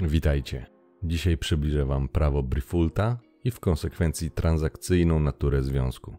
Witajcie. 0.00 0.66
Dzisiaj 1.02 1.38
przybliżę 1.38 1.84
Wam 1.84 2.08
prawo 2.08 2.42
Brifulta 2.42 3.18
i 3.44 3.50
w 3.50 3.60
konsekwencji 3.60 4.30
transakcyjną 4.30 5.20
naturę 5.20 5.62
związku. 5.62 6.16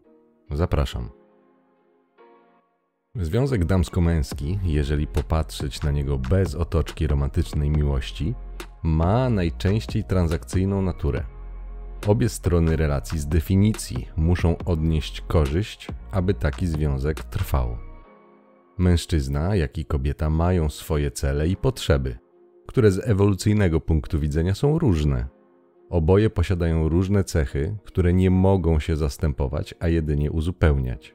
Zapraszam. 0.50 1.10
Związek 3.14 3.64
damsko-męski, 3.64 4.58
jeżeli 4.64 5.06
popatrzeć 5.06 5.82
na 5.82 5.90
niego 5.90 6.18
bez 6.18 6.54
otoczki 6.54 7.06
romantycznej 7.06 7.70
miłości, 7.70 8.34
ma 8.82 9.30
najczęściej 9.30 10.04
transakcyjną 10.04 10.82
naturę. 10.82 11.24
Obie 12.06 12.28
strony 12.28 12.76
relacji 12.76 13.18
z 13.18 13.26
definicji 13.26 14.08
muszą 14.16 14.58
odnieść 14.58 15.20
korzyść, 15.20 15.88
aby 16.10 16.34
taki 16.34 16.66
związek 16.66 17.24
trwał. 17.24 17.76
Mężczyzna, 18.78 19.56
jak 19.56 19.78
i 19.78 19.84
kobieta 19.84 20.30
mają 20.30 20.70
swoje 20.70 21.10
cele 21.10 21.48
i 21.48 21.56
potrzeby– 21.56 22.18
które 22.66 22.90
z 22.90 23.08
ewolucyjnego 23.08 23.80
punktu 23.80 24.20
widzenia 24.20 24.54
są 24.54 24.78
różne. 24.78 25.26
Oboje 25.90 26.30
posiadają 26.30 26.88
różne 26.88 27.24
cechy, 27.24 27.76
które 27.84 28.12
nie 28.12 28.30
mogą 28.30 28.80
się 28.80 28.96
zastępować, 28.96 29.74
a 29.80 29.88
jedynie 29.88 30.30
uzupełniać. 30.30 31.14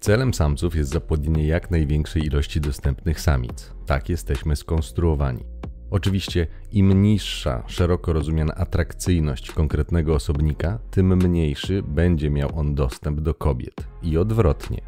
Celem 0.00 0.34
samców 0.34 0.76
jest 0.76 0.90
zapłodnienie 0.90 1.46
jak 1.46 1.70
największej 1.70 2.26
ilości 2.26 2.60
dostępnych 2.60 3.20
samic. 3.20 3.74
Tak 3.86 4.08
jesteśmy 4.08 4.56
skonstruowani. 4.56 5.44
Oczywiście, 5.90 6.46
im 6.72 7.02
niższa, 7.02 7.62
szeroko 7.66 8.12
rozumiana 8.12 8.54
atrakcyjność 8.54 9.52
konkretnego 9.52 10.14
osobnika, 10.14 10.78
tym 10.90 11.16
mniejszy 11.16 11.82
będzie 11.82 12.30
miał 12.30 12.58
on 12.58 12.74
dostęp 12.74 13.20
do 13.20 13.34
kobiet 13.34 13.74
i 14.02 14.18
odwrotnie. 14.18 14.80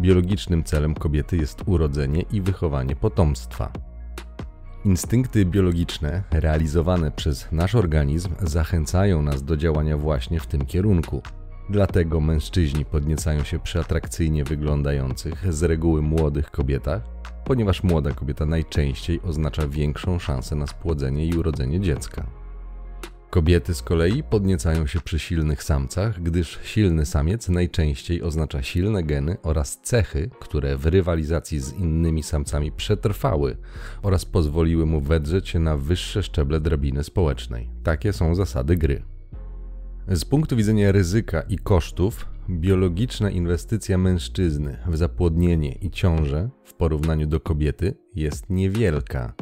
Biologicznym 0.00 0.64
celem 0.64 0.94
kobiety 0.94 1.36
jest 1.36 1.62
urodzenie 1.66 2.24
i 2.32 2.40
wychowanie 2.40 2.96
potomstwa. 2.96 3.72
Instynkty 4.84 5.44
biologiczne 5.44 6.22
realizowane 6.30 7.10
przez 7.10 7.52
nasz 7.52 7.74
organizm 7.74 8.34
zachęcają 8.40 9.22
nas 9.22 9.42
do 9.42 9.56
działania 9.56 9.96
właśnie 9.96 10.40
w 10.40 10.46
tym 10.46 10.66
kierunku. 10.66 11.22
Dlatego 11.70 12.20
mężczyźni 12.20 12.84
podniecają 12.84 13.44
się 13.44 13.58
przy 13.58 13.80
atrakcyjnie 13.80 14.44
wyglądających, 14.44 15.54
z 15.54 15.62
reguły 15.62 16.02
młodych 16.02 16.50
kobietach, 16.50 17.02
ponieważ 17.44 17.82
młoda 17.82 18.12
kobieta 18.12 18.46
najczęściej 18.46 19.20
oznacza 19.22 19.68
większą 19.68 20.18
szansę 20.18 20.56
na 20.56 20.66
spłodzenie 20.66 21.26
i 21.26 21.38
urodzenie 21.38 21.80
dziecka. 21.80 22.37
Kobiety 23.30 23.74
z 23.74 23.82
kolei 23.82 24.22
podniecają 24.22 24.86
się 24.86 25.00
przy 25.00 25.18
silnych 25.18 25.62
samcach, 25.62 26.22
gdyż 26.22 26.58
silny 26.62 27.06
samiec 27.06 27.48
najczęściej 27.48 28.22
oznacza 28.22 28.62
silne 28.62 29.02
geny 29.02 29.36
oraz 29.42 29.80
cechy, 29.82 30.30
które 30.40 30.76
w 30.76 30.86
rywalizacji 30.86 31.60
z 31.60 31.72
innymi 31.72 32.22
samcami 32.22 32.72
przetrwały 32.72 33.56
oraz 34.02 34.24
pozwoliły 34.24 34.86
mu 34.86 35.00
wedrzeć 35.00 35.48
się 35.48 35.58
na 35.58 35.76
wyższe 35.76 36.22
szczeble 36.22 36.60
drabiny 36.60 37.04
społecznej. 37.04 37.70
Takie 37.82 38.12
są 38.12 38.34
zasady 38.34 38.76
gry. 38.76 39.02
Z 40.08 40.24
punktu 40.24 40.56
widzenia 40.56 40.92
ryzyka 40.92 41.40
i 41.40 41.58
kosztów, 41.58 42.26
biologiczna 42.50 43.30
inwestycja 43.30 43.98
mężczyzny 43.98 44.78
w 44.86 44.96
zapłodnienie 44.96 45.72
i 45.72 45.90
ciążę 45.90 46.50
w 46.64 46.74
porównaniu 46.74 47.26
do 47.26 47.40
kobiety 47.40 47.94
jest 48.14 48.50
niewielka. 48.50 49.34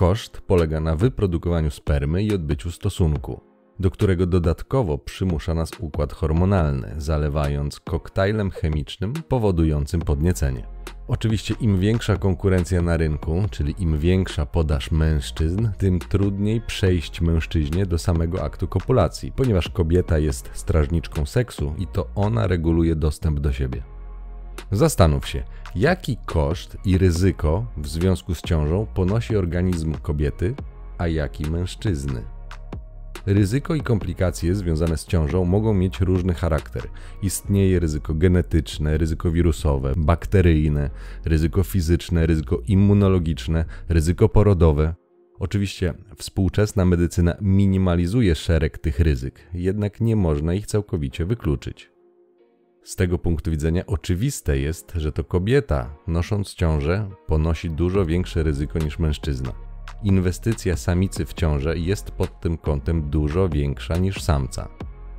Koszt 0.00 0.40
polega 0.40 0.80
na 0.80 0.96
wyprodukowaniu 0.96 1.70
spermy 1.70 2.22
i 2.22 2.34
odbyciu 2.34 2.70
stosunku, 2.70 3.40
do 3.78 3.90
którego 3.90 4.26
dodatkowo 4.26 4.98
przymusza 4.98 5.54
nas 5.54 5.70
układ 5.80 6.12
hormonalny, 6.12 6.94
zalewając 6.98 7.80
koktajlem 7.80 8.50
chemicznym 8.50 9.12
powodującym 9.12 10.00
podniecenie. 10.00 10.66
Oczywiście 11.08 11.54
im 11.60 11.80
większa 11.80 12.16
konkurencja 12.16 12.82
na 12.82 12.96
rynku, 12.96 13.42
czyli 13.50 13.74
im 13.78 13.98
większa 13.98 14.46
podaż 14.46 14.90
mężczyzn, 14.90 15.68
tym 15.78 15.98
trudniej 15.98 16.60
przejść 16.60 17.20
mężczyźnie 17.20 17.86
do 17.86 17.98
samego 17.98 18.42
aktu 18.42 18.68
kopulacji, 18.68 19.32
ponieważ 19.32 19.68
kobieta 19.68 20.18
jest 20.18 20.50
strażniczką 20.52 21.26
seksu 21.26 21.74
i 21.78 21.86
to 21.86 22.06
ona 22.14 22.46
reguluje 22.46 22.96
dostęp 22.96 23.40
do 23.40 23.52
siebie. 23.52 23.82
Zastanów 24.72 25.28
się, 25.28 25.42
jaki 25.74 26.16
koszt 26.26 26.76
i 26.84 26.98
ryzyko 26.98 27.66
w 27.76 27.88
związku 27.88 28.34
z 28.34 28.42
ciążą 28.42 28.86
ponosi 28.94 29.36
organizm 29.36 29.94
kobiety, 29.94 30.54
a 30.98 31.08
jaki 31.08 31.50
mężczyzny. 31.50 32.22
Ryzyko 33.26 33.74
i 33.74 33.80
komplikacje 33.80 34.54
związane 34.54 34.96
z 34.96 35.06
ciążą 35.06 35.44
mogą 35.44 35.74
mieć 35.74 36.00
różny 36.00 36.34
charakter. 36.34 36.82
Istnieje 37.22 37.80
ryzyko 37.80 38.14
genetyczne, 38.14 38.98
ryzyko 38.98 39.30
wirusowe, 39.30 39.92
bakteryjne, 39.96 40.90
ryzyko 41.24 41.62
fizyczne, 41.62 42.26
ryzyko 42.26 42.60
immunologiczne, 42.66 43.64
ryzyko 43.88 44.28
porodowe. 44.28 44.94
Oczywiście 45.38 45.94
współczesna 46.16 46.84
medycyna 46.84 47.34
minimalizuje 47.40 48.34
szereg 48.34 48.78
tych 48.78 49.00
ryzyk, 49.00 49.48
jednak 49.54 50.00
nie 50.00 50.16
można 50.16 50.54
ich 50.54 50.66
całkowicie 50.66 51.24
wykluczyć. 51.24 51.90
Z 52.82 52.96
tego 52.96 53.18
punktu 53.18 53.50
widzenia 53.50 53.86
oczywiste 53.86 54.58
jest, 54.58 54.92
że 54.96 55.12
to 55.12 55.24
kobieta, 55.24 55.96
nosząc 56.06 56.54
ciążę, 56.54 57.10
ponosi 57.26 57.70
dużo 57.70 58.06
większe 58.06 58.42
ryzyko 58.42 58.78
niż 58.78 58.98
mężczyzna 58.98 59.70
inwestycja 60.02 60.76
samicy 60.76 61.24
w 61.24 61.34
ciążę 61.34 61.78
jest 61.78 62.10
pod 62.10 62.40
tym 62.40 62.58
kątem 62.58 63.10
dużo 63.10 63.48
większa 63.48 63.96
niż 63.96 64.22
samca. 64.22 64.68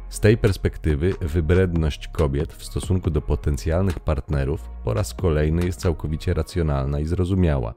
Z 0.10 0.20
tej 0.20 0.38
perspektywy 0.38 1.14
wybredność 1.22 2.08
kobiet 2.08 2.54
w 2.54 2.66
stosunku 2.66 3.10
do 3.10 3.22
potencjalnych 3.22 4.00
partnerów 4.00 4.70
po 4.84 4.94
raz 4.94 5.14
kolejny 5.14 5.66
jest 5.66 5.80
całkowicie 5.80 6.34
racjonalna 6.34 7.00
i 7.00 7.06
zrozumiała. 7.06 7.74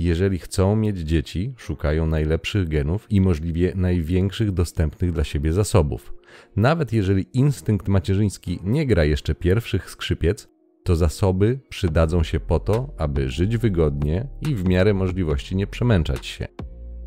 Jeżeli 0.00 0.38
chcą 0.38 0.76
mieć 0.76 0.98
dzieci, 0.98 1.54
szukają 1.56 2.06
najlepszych 2.06 2.68
genów 2.68 3.06
i 3.10 3.20
możliwie 3.20 3.72
największych 3.76 4.52
dostępnych 4.52 5.12
dla 5.12 5.24
siebie 5.24 5.52
zasobów. 5.52 6.14
Nawet 6.56 6.92
jeżeli 6.92 7.26
instynkt 7.32 7.88
macierzyński 7.88 8.60
nie 8.64 8.86
gra 8.86 9.04
jeszcze 9.04 9.34
pierwszych 9.34 9.90
skrzypiec, 9.90 10.48
to 10.84 10.96
zasoby 10.96 11.60
przydadzą 11.68 12.22
się 12.22 12.40
po 12.40 12.60
to, 12.60 12.94
aby 12.98 13.28
żyć 13.28 13.56
wygodnie 13.56 14.28
i 14.48 14.54
w 14.54 14.68
miarę 14.68 14.94
możliwości 14.94 15.56
nie 15.56 15.66
przemęczać 15.66 16.26
się. 16.26 16.46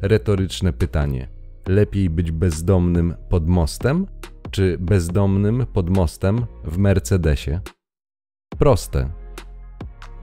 Retoryczne 0.02 0.74
pytanie: 0.74 1.28
lepiej 1.68 2.10
być 2.10 2.31
bezdomnym 2.31 3.14
pod 3.30 3.48
mostem, 3.48 4.08
czy 4.52 4.78
bezdomnym 4.80 5.66
pod 5.74 5.90
mostem 5.90 6.46
w 6.64 6.78
Mercedesie? 6.78 7.60
Proste. 8.60 9.23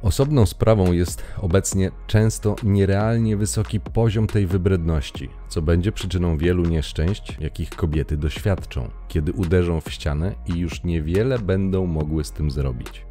Osobną 0.03 0.47
sprawą 0.47 0.93
jest 0.93 1.25
obecnie 1.39 1.91
często 2.07 2.57
nierealnie 2.63 3.37
wysoki 3.37 3.81
poziom 3.81 4.27
tej 4.27 4.47
wybredności, 4.47 5.29
co 5.49 5.63
będzie 5.63 5.93
przyczyną 5.93 6.37
wielu 6.37 6.65
nieszczęść, 6.65 7.37
jakich 7.41 7.71
kobiety 7.71 8.17
doświadczą, 8.17 8.91
kiedy 9.09 9.33
uderzą 9.33 9.81
w 9.81 9.93
ścianę 9.93 10.35
i 10.47 10.59
już 10.59 10.85
niewiele 10.85 11.39
będą 11.39 11.87
mogły 11.87 12.25
z 12.25 12.33
tym 12.33 12.51
zrobić. 12.51 13.07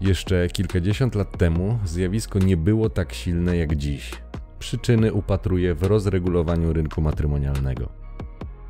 Jeszcze 0.00 0.48
kilkadziesiąt 0.48 1.14
lat 1.14 1.38
temu 1.38 1.78
zjawisko 1.84 2.38
nie 2.38 2.56
było 2.56 2.90
tak 2.90 3.12
silne 3.14 3.56
jak 3.56 3.76
dziś. 3.76 4.10
Przyczyny 4.58 5.12
upatruję 5.12 5.74
w 5.74 5.82
rozregulowaniu 5.82 6.72
rynku 6.72 7.00
matrymonialnego. 7.02 8.01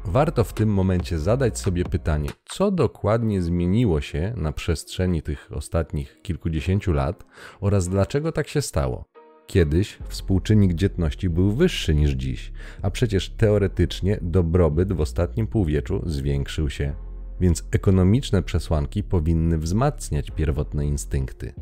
Warto 0.05 0.45
w 0.45 0.53
tym 0.53 0.69
momencie 0.69 1.19
zadać 1.19 1.59
sobie 1.59 1.85
pytanie, 1.85 2.29
co 2.45 2.71
dokładnie 2.71 3.43
zmieniło 3.43 4.01
się 4.01 4.35
na 4.37 4.53
przestrzeni 4.53 5.23
tych 5.23 5.51
ostatnich 5.53 6.23
kilkudziesięciu 6.23 6.93
lat 6.93 7.25
oraz 7.61 7.89
dlaczego 7.89 8.33
tak 8.33 8.49
się 8.49 8.63
stało. 8.63 9.05
Kiedyś 9.47 9.99
współczynnik 10.09 10.75
dzietności 10.75 11.31
był 11.31 11.53
wyższy 11.53 11.95
niż 11.95 12.11
dziś, 12.11 12.53
a 12.83 12.91
przecież 12.91 13.31
teoretycznie 13.31 14.19
dobrobyt 14.23 14.93
w 14.93 15.01
ostatnim 15.01 15.47
półwieczu 15.47 16.03
zwiększył 16.07 16.71
się 16.71 16.95
więc 17.43 17.65
ekonomiczne 17.71 18.43
przesłanki 18.43 19.03
powinny 19.03 19.59
wzmacniać 19.59 20.31
pierwotne 20.31 20.87
instynkty. 20.87 21.53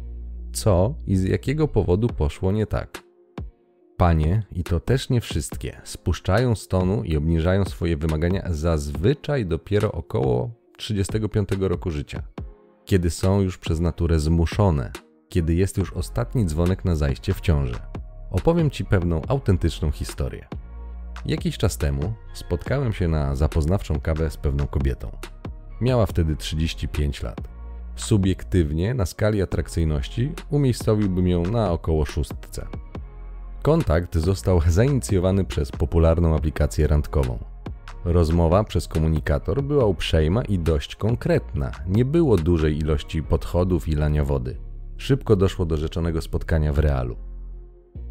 Co 0.52 0.94
i 1.06 1.16
z 1.16 1.24
jakiego 1.24 1.68
powodu 1.68 2.08
poszło 2.08 2.52
nie 2.52 2.66
tak? 2.66 3.09
Panie, 4.00 4.42
i 4.52 4.64
to 4.64 4.80
też 4.80 5.10
nie 5.10 5.20
wszystkie, 5.20 5.80
spuszczają 5.84 6.54
stonu 6.54 7.04
i 7.04 7.16
obniżają 7.16 7.64
swoje 7.64 7.96
wymagania 7.96 8.42
zazwyczaj 8.50 9.46
dopiero 9.46 9.92
około 9.92 10.50
35 10.76 11.48
roku 11.60 11.90
życia, 11.90 12.22
kiedy 12.84 13.10
są 13.10 13.40
już 13.40 13.58
przez 13.58 13.80
naturę 13.80 14.20
zmuszone, 14.20 14.92
kiedy 15.28 15.54
jest 15.54 15.78
już 15.78 15.92
ostatni 15.92 16.46
dzwonek 16.46 16.84
na 16.84 16.96
zajście 16.96 17.34
w 17.34 17.40
ciąży. 17.40 17.74
Opowiem 18.30 18.70
Ci 18.70 18.84
pewną 18.84 19.22
autentyczną 19.28 19.90
historię. 19.90 20.48
Jakiś 21.26 21.58
czas 21.58 21.78
temu 21.78 22.12
spotkałem 22.34 22.92
się 22.92 23.08
na 23.08 23.36
zapoznawczą 23.36 24.00
kawę 24.00 24.30
z 24.30 24.36
pewną 24.36 24.66
kobietą. 24.66 25.10
Miała 25.80 26.06
wtedy 26.06 26.36
35 26.36 27.22
lat. 27.22 27.40
Subiektywnie, 27.96 28.94
na 28.94 29.06
skali 29.06 29.42
atrakcyjności, 29.42 30.32
umiejscowiłbym 30.50 31.28
ją 31.28 31.42
na 31.42 31.72
około 31.72 32.04
szóstce. 32.04 32.66
Kontakt 33.62 34.16
został 34.16 34.60
zainicjowany 34.68 35.44
przez 35.44 35.72
popularną 35.72 36.36
aplikację 36.36 36.86
randkową. 36.86 37.38
Rozmowa 38.04 38.64
przez 38.64 38.88
komunikator 38.88 39.62
była 39.62 39.84
uprzejma 39.84 40.42
i 40.42 40.58
dość 40.58 40.96
konkretna. 40.96 41.70
Nie 41.88 42.04
było 42.04 42.36
dużej 42.36 42.78
ilości 42.78 43.22
podchodów 43.22 43.88
i 43.88 43.92
lania 43.92 44.24
wody. 44.24 44.56
Szybko 44.96 45.36
doszło 45.36 45.66
do 45.66 45.76
rzeczonego 45.76 46.20
spotkania 46.20 46.72
w 46.72 46.78
realu. 46.78 47.16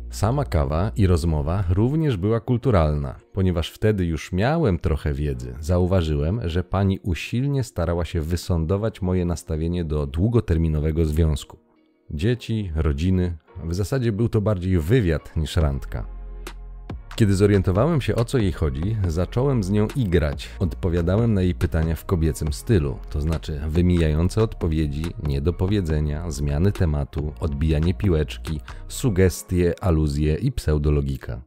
Sama 0.10 0.46
kawa 0.46 0.92
i 0.96 1.08
rozmowa 1.08 1.64
również 1.70 2.18
była 2.18 2.40
kulturalna, 2.40 3.16
ponieważ 3.34 3.70
wtedy 3.72 4.06
już 4.06 4.32
miałem 4.32 4.80
trochę 4.80 5.14
wiedzy. 5.14 5.56
Zauważyłem, 5.60 6.50
że 6.50 6.64
pani 6.64 7.00
usilnie 7.00 7.64
starała 7.64 8.06
się 8.06 8.22
wysądować 8.22 9.02
moje 9.02 9.26
nastawienie 9.26 9.86
do 9.86 10.08
długoterminowego 10.08 11.06
związku. 11.06 11.69
Dzieci, 12.12 12.72
rodziny, 12.76 13.38
w 13.64 13.74
zasadzie 13.74 14.12
był 14.12 14.30
to 14.30 14.42
bardziej 14.42 14.80
wywiad 14.80 15.38
niż 15.38 15.56
randka. 15.56 16.06
Kiedy 17.16 17.36
zorientowałem 17.36 18.02
się 18.02 18.16
o 18.16 18.26
co 18.26 18.38
jej 18.38 18.52
chodzi, 18.52 18.98
zacząłem 19.08 19.64
z 19.64 19.70
nią 19.70 19.88
igrać. 19.96 20.50
Odpowiadałem 20.60 21.34
na 21.34 21.42
jej 21.42 21.56
pytania 21.56 21.96
w 21.96 22.06
kobiecym 22.06 22.54
stylu, 22.54 22.98
to 23.10 23.22
znaczy 23.22 23.62
wymijające 23.68 24.44
odpowiedzi, 24.44 25.06
niedopowiedzenia, 25.28 26.32
zmiany 26.32 26.72
tematu, 26.72 27.34
odbijanie 27.40 27.94
piłeczki, 27.94 28.60
sugestie, 28.88 29.74
aluzje 29.82 30.36
i 30.36 30.52
pseudologika. 30.52 31.42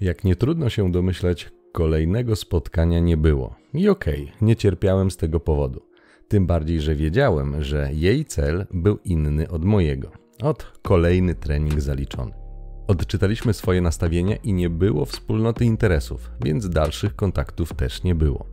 Jak 0.00 0.24
nie 0.24 0.36
trudno 0.36 0.68
się 0.68 0.92
domyśleć, 0.92 1.50
kolejnego 1.72 2.36
spotkania 2.36 3.00
nie 3.00 3.16
było. 3.16 3.54
I 3.74 3.88
okej, 3.88 4.22
okay, 4.22 4.46
nie 4.46 4.56
cierpiałem 4.56 5.10
z 5.10 5.16
tego 5.16 5.40
powodu. 5.40 5.89
Tym 6.30 6.46
bardziej, 6.46 6.80
że 6.80 6.94
wiedziałem, 6.94 7.62
że 7.62 7.90
jej 7.92 8.24
cel 8.24 8.66
był 8.72 8.98
inny 9.04 9.48
od 9.48 9.64
mojego. 9.64 10.10
Od 10.42 10.72
kolejny 10.82 11.34
trening 11.34 11.80
zaliczony. 11.80 12.32
Odczytaliśmy 12.86 13.52
swoje 13.52 13.80
nastawienia 13.80 14.36
i 14.36 14.52
nie 14.52 14.70
było 14.70 15.04
wspólnoty 15.04 15.64
interesów, 15.64 16.30
więc 16.44 16.68
dalszych 16.68 17.16
kontaktów 17.16 17.74
też 17.74 18.02
nie 18.02 18.14
było. 18.14 18.46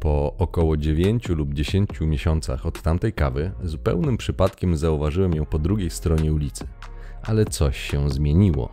Po 0.00 0.34
około 0.38 0.76
9 0.76 1.28
lub 1.28 1.54
10 1.54 2.00
miesiącach 2.00 2.66
od 2.66 2.82
tamtej 2.82 3.12
kawy, 3.12 3.52
zupełnym 3.62 4.16
przypadkiem 4.16 4.76
zauważyłem 4.76 5.34
ją 5.34 5.44
po 5.44 5.58
drugiej 5.58 5.90
stronie 5.90 6.32
ulicy. 6.32 6.66
Ale 7.22 7.44
coś 7.44 7.80
się 7.80 8.10
zmieniło. 8.10 8.72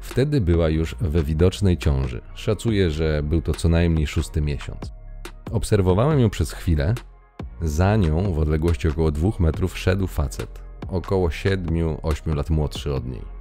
Wtedy 0.00 0.40
była 0.40 0.68
już 0.68 0.96
we 1.00 1.22
widocznej 1.22 1.78
ciąży. 1.78 2.20
Szacuję, 2.34 2.90
że 2.90 3.22
był 3.22 3.42
to 3.42 3.54
co 3.54 3.68
najmniej 3.68 4.06
szósty 4.06 4.40
miesiąc. 4.40 4.92
Obserwowałem 5.52 6.20
ją 6.20 6.30
przez 6.30 6.52
chwilę. 6.52 6.94
Za 7.62 7.96
nią, 7.96 8.32
w 8.32 8.38
odległości 8.38 8.88
około 8.88 9.10
2 9.10 9.30
metrów, 9.38 9.78
szedł 9.78 10.06
facet, 10.06 10.60
około 10.88 11.28
7-8 11.28 12.34
lat 12.34 12.50
młodszy 12.50 12.94
od 12.94 13.06
niej 13.06 13.36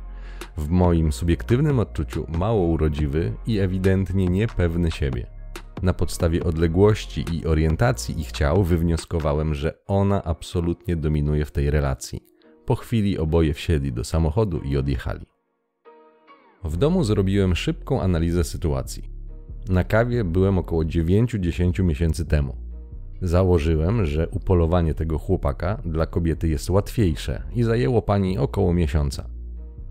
w 0.58 0.70
moim 0.70 1.12
subiektywnym 1.12 1.80
odczuciu 1.80 2.26
mało 2.38 2.68
urodziwy 2.68 3.34
i 3.48 3.60
ewidentnie 3.60 4.28
niepewny 4.28 4.92
siebie. 4.92 5.28
Na 5.82 5.94
podstawie 5.94 6.44
odległości 6.44 7.26
i 7.34 7.46
orientacji 7.46 8.20
ich 8.20 8.32
ciał 8.32 8.64
wywnioskowałem, 8.64 9.54
że 9.54 9.74
ona 9.88 10.24
absolutnie 10.24 10.96
dominuje 10.96 11.46
w 11.46 11.52
tej 11.52 11.70
relacji. 11.70 12.24
Po 12.66 12.76
chwili 12.76 13.18
oboje 13.18 13.54
wsiedli 13.54 13.94
do 13.94 14.04
samochodu 14.04 14.60
i 14.60 14.78
odjechali. 14.78 15.26
W 16.64 16.78
domu 16.78 17.04
zrobiłem 17.04 17.56
szybką 17.56 18.02
analizę 18.02 18.44
sytuacji. 18.44 19.10
Na 19.70 19.84
kawie 19.84 20.24
byłem 20.24 20.58
około 20.58 20.84
9-10 20.84 21.84
miesięcy 21.84 22.26
temu. 22.26 22.65
Założyłem, 23.26 24.06
że 24.06 24.28
upolowanie 24.30 24.94
tego 24.94 25.18
chłopaka 25.18 25.82
dla 25.86 26.06
kobiety 26.06 26.48
jest 26.48 26.70
łatwiejsze 26.70 27.44
i 27.56 27.64
zajęło 27.64 28.02
pani 28.02 28.38
około 28.38 28.74
miesiąca. 28.74 29.30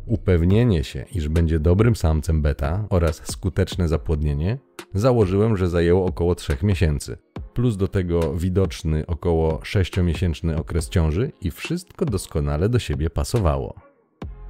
Upewnienie 0.07 0.85
się, 0.85 1.05
iż 1.15 1.29
będzie 1.29 1.61
dobrym 1.61 1.97
samcem 1.97 2.43
beta 2.43 2.87
oraz 2.91 3.23
skuteczne 3.25 3.89
zapłodnienie 3.89 4.59
założyłem, 4.95 5.57
że 5.57 5.69
zajęło 5.69 6.07
około 6.07 6.35
3 6.35 6.57
miesięcy. 6.63 7.17
Plus 7.55 7.77
do 7.77 7.89
tego 7.89 8.35
widoczny 8.35 9.07
około 9.07 9.59
6-miesięczny 9.59 10.57
okres 10.59 10.89
ciąży 10.89 11.33
i 11.41 11.51
wszystko 11.51 12.05
doskonale 12.05 12.69
do 12.69 12.79
siebie 12.79 13.11
pasowało. 13.11 13.75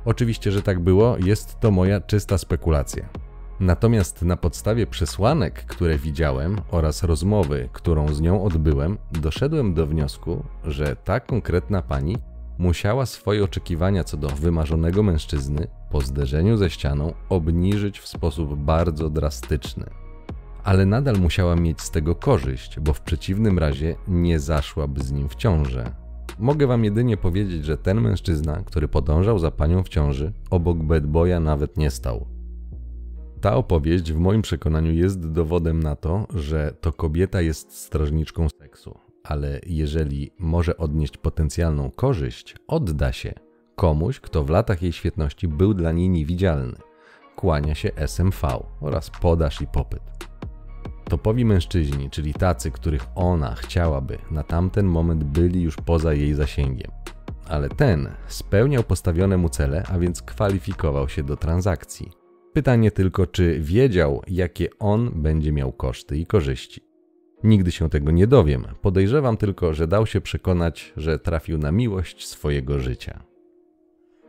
Oczywiście, 0.04 0.52
że 0.52 0.62
tak 0.62 0.80
było, 0.80 1.16
jest 1.24 1.60
to 1.60 1.70
moja 1.70 2.00
czysta 2.00 2.38
spekulacja. 2.38 3.08
Natomiast 3.64 4.22
na 4.22 4.36
podstawie 4.36 4.86
przesłanek, 4.86 5.54
które 5.66 5.98
widziałem 5.98 6.60
oraz 6.70 7.02
rozmowy, 7.02 7.68
którą 7.72 8.14
z 8.14 8.20
nią 8.20 8.44
odbyłem, 8.44 8.98
doszedłem 9.12 9.74
do 9.74 9.86
wniosku, 9.86 10.44
że 10.64 10.96
ta 10.96 11.20
konkretna 11.20 11.82
pani 11.82 12.16
musiała 12.58 13.06
swoje 13.06 13.44
oczekiwania 13.44 14.04
co 14.04 14.16
do 14.16 14.28
wymarzonego 14.28 15.02
mężczyzny 15.02 15.66
po 15.90 16.00
zderzeniu 16.00 16.56
ze 16.56 16.70
ścianą 16.70 17.12
obniżyć 17.28 18.00
w 18.00 18.08
sposób 18.08 18.54
bardzo 18.54 19.10
drastyczny. 19.10 19.86
Ale 20.64 20.86
nadal 20.86 21.16
musiała 21.18 21.56
mieć 21.56 21.80
z 21.80 21.90
tego 21.90 22.14
korzyść, 22.14 22.80
bo 22.80 22.92
w 22.92 23.00
przeciwnym 23.00 23.58
razie 23.58 23.96
nie 24.08 24.40
zaszłaby 24.40 25.02
z 25.02 25.12
nim 25.12 25.28
w 25.28 25.34
ciążę. 25.34 25.94
Mogę 26.38 26.66
wam 26.66 26.84
jedynie 26.84 27.16
powiedzieć, 27.16 27.64
że 27.64 27.78
ten 27.78 28.00
mężczyzna, 28.00 28.62
który 28.66 28.88
podążał 28.88 29.38
za 29.38 29.50
panią 29.50 29.82
w 29.82 29.88
ciąży, 29.88 30.32
obok 30.50 30.78
bedboya 30.78 31.40
nawet 31.40 31.76
nie 31.76 31.90
stał. 31.90 32.33
Ta 33.44 33.56
opowieść 33.56 34.12
w 34.12 34.18
moim 34.18 34.42
przekonaniu 34.42 34.92
jest 34.92 35.30
dowodem 35.30 35.82
na 35.82 35.96
to, 35.96 36.26
że 36.34 36.74
to 36.80 36.92
kobieta 36.92 37.40
jest 37.40 37.72
strażniczką 37.78 38.48
seksu 38.48 38.98
ale 39.24 39.60
jeżeli 39.66 40.30
może 40.38 40.76
odnieść 40.76 41.16
potencjalną 41.16 41.90
korzyść, 41.90 42.56
odda 42.68 43.12
się 43.12 43.32
komuś, 43.76 44.20
kto 44.20 44.44
w 44.44 44.50
latach 44.50 44.82
jej 44.82 44.92
świetności 44.92 45.48
był 45.48 45.74
dla 45.74 45.92
niej 45.92 46.08
niewidzialny. 46.08 46.76
Kłania 47.36 47.74
się 47.74 47.90
SMV 47.96 48.64
oraz 48.80 49.10
podaż 49.10 49.60
i 49.60 49.66
popyt. 49.66 50.02
Topowi 51.04 51.44
mężczyźni, 51.44 52.10
czyli 52.10 52.34
tacy, 52.34 52.70
których 52.70 53.06
ona 53.14 53.54
chciałaby, 53.54 54.18
na 54.30 54.42
tamten 54.42 54.86
moment 54.86 55.24
byli 55.24 55.62
już 55.62 55.76
poza 55.76 56.14
jej 56.14 56.34
zasięgiem. 56.34 56.90
Ale 57.48 57.68
ten 57.68 58.08
spełniał 58.28 58.82
postawione 58.82 59.36
mu 59.36 59.48
cele, 59.48 59.82
a 59.92 59.98
więc 59.98 60.22
kwalifikował 60.22 61.08
się 61.08 61.22
do 61.22 61.36
transakcji. 61.36 62.23
Pytanie 62.54 62.90
tylko, 62.90 63.26
czy 63.26 63.60
wiedział, 63.60 64.22
jakie 64.28 64.68
on 64.78 65.22
będzie 65.22 65.52
miał 65.52 65.72
koszty 65.72 66.18
i 66.18 66.26
korzyści. 66.26 66.80
Nigdy 67.44 67.72
się 67.72 67.90
tego 67.90 68.10
nie 68.10 68.26
dowiem. 68.26 68.64
Podejrzewam 68.82 69.36
tylko, 69.36 69.74
że 69.74 69.88
dał 69.88 70.06
się 70.06 70.20
przekonać, 70.20 70.92
że 70.96 71.18
trafił 71.18 71.58
na 71.58 71.72
miłość 71.72 72.26
swojego 72.26 72.78
życia. 72.78 73.22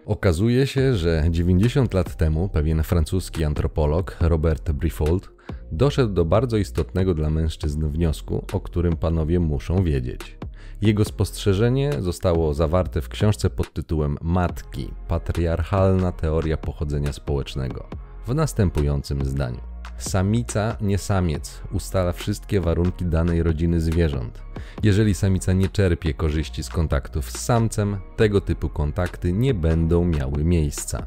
Okazuje 0.06 0.68
się, 0.68 0.96
że 0.96 1.24
90 1.30 1.94
lat 1.94 2.18
temu 2.18 2.50
pewien 2.50 2.84
francuski 2.84 3.44
antropolog 3.44 4.18
Robert 4.22 4.72
Briffault 4.72 5.30
doszedł 5.72 6.14
do 6.14 6.26
bardzo 6.26 6.58
istotnego 6.58 7.14
dla 7.14 7.30
mężczyzn 7.30 7.88
wniosku, 7.88 8.46
o 8.54 8.60
którym 8.60 8.98
panowie 8.98 9.40
muszą 9.40 9.84
wiedzieć. 9.84 10.38
Jego 10.82 11.06
spostrzeżenie 11.06 11.92
zostało 12.00 12.54
zawarte 12.54 13.02
w 13.02 13.10
książce 13.10 13.50
pod 13.50 13.74
tytułem 13.74 14.18
Matki 14.22 14.90
patriarchalna 15.08 16.12
teoria 16.12 16.58
pochodzenia 16.58 17.14
społecznego 17.14 18.05
w 18.28 18.36
następującym 18.36 19.26
zdaniu. 19.26 19.76
Samica, 19.98 20.78
nie 20.82 20.98
samiec 20.98 21.62
ustala 21.72 22.12
wszystkie 22.12 22.62
warunki 22.62 23.06
danej 23.06 23.44
rodziny 23.44 23.82
zwierząt. 23.82 24.42
Jeżeli 24.84 25.14
samica 25.14 25.54
nie 25.54 25.70
czerpie 25.70 26.14
korzyści 26.14 26.64
z 26.64 26.70
kontaktów 26.70 27.32
z 27.32 27.38
samcem, 27.38 27.98
tego 28.16 28.42
typu 28.42 28.70
kontakty 28.70 29.34
nie 29.34 29.54
będą 29.54 30.06
miały 30.06 30.44
miejsca. 30.44 31.06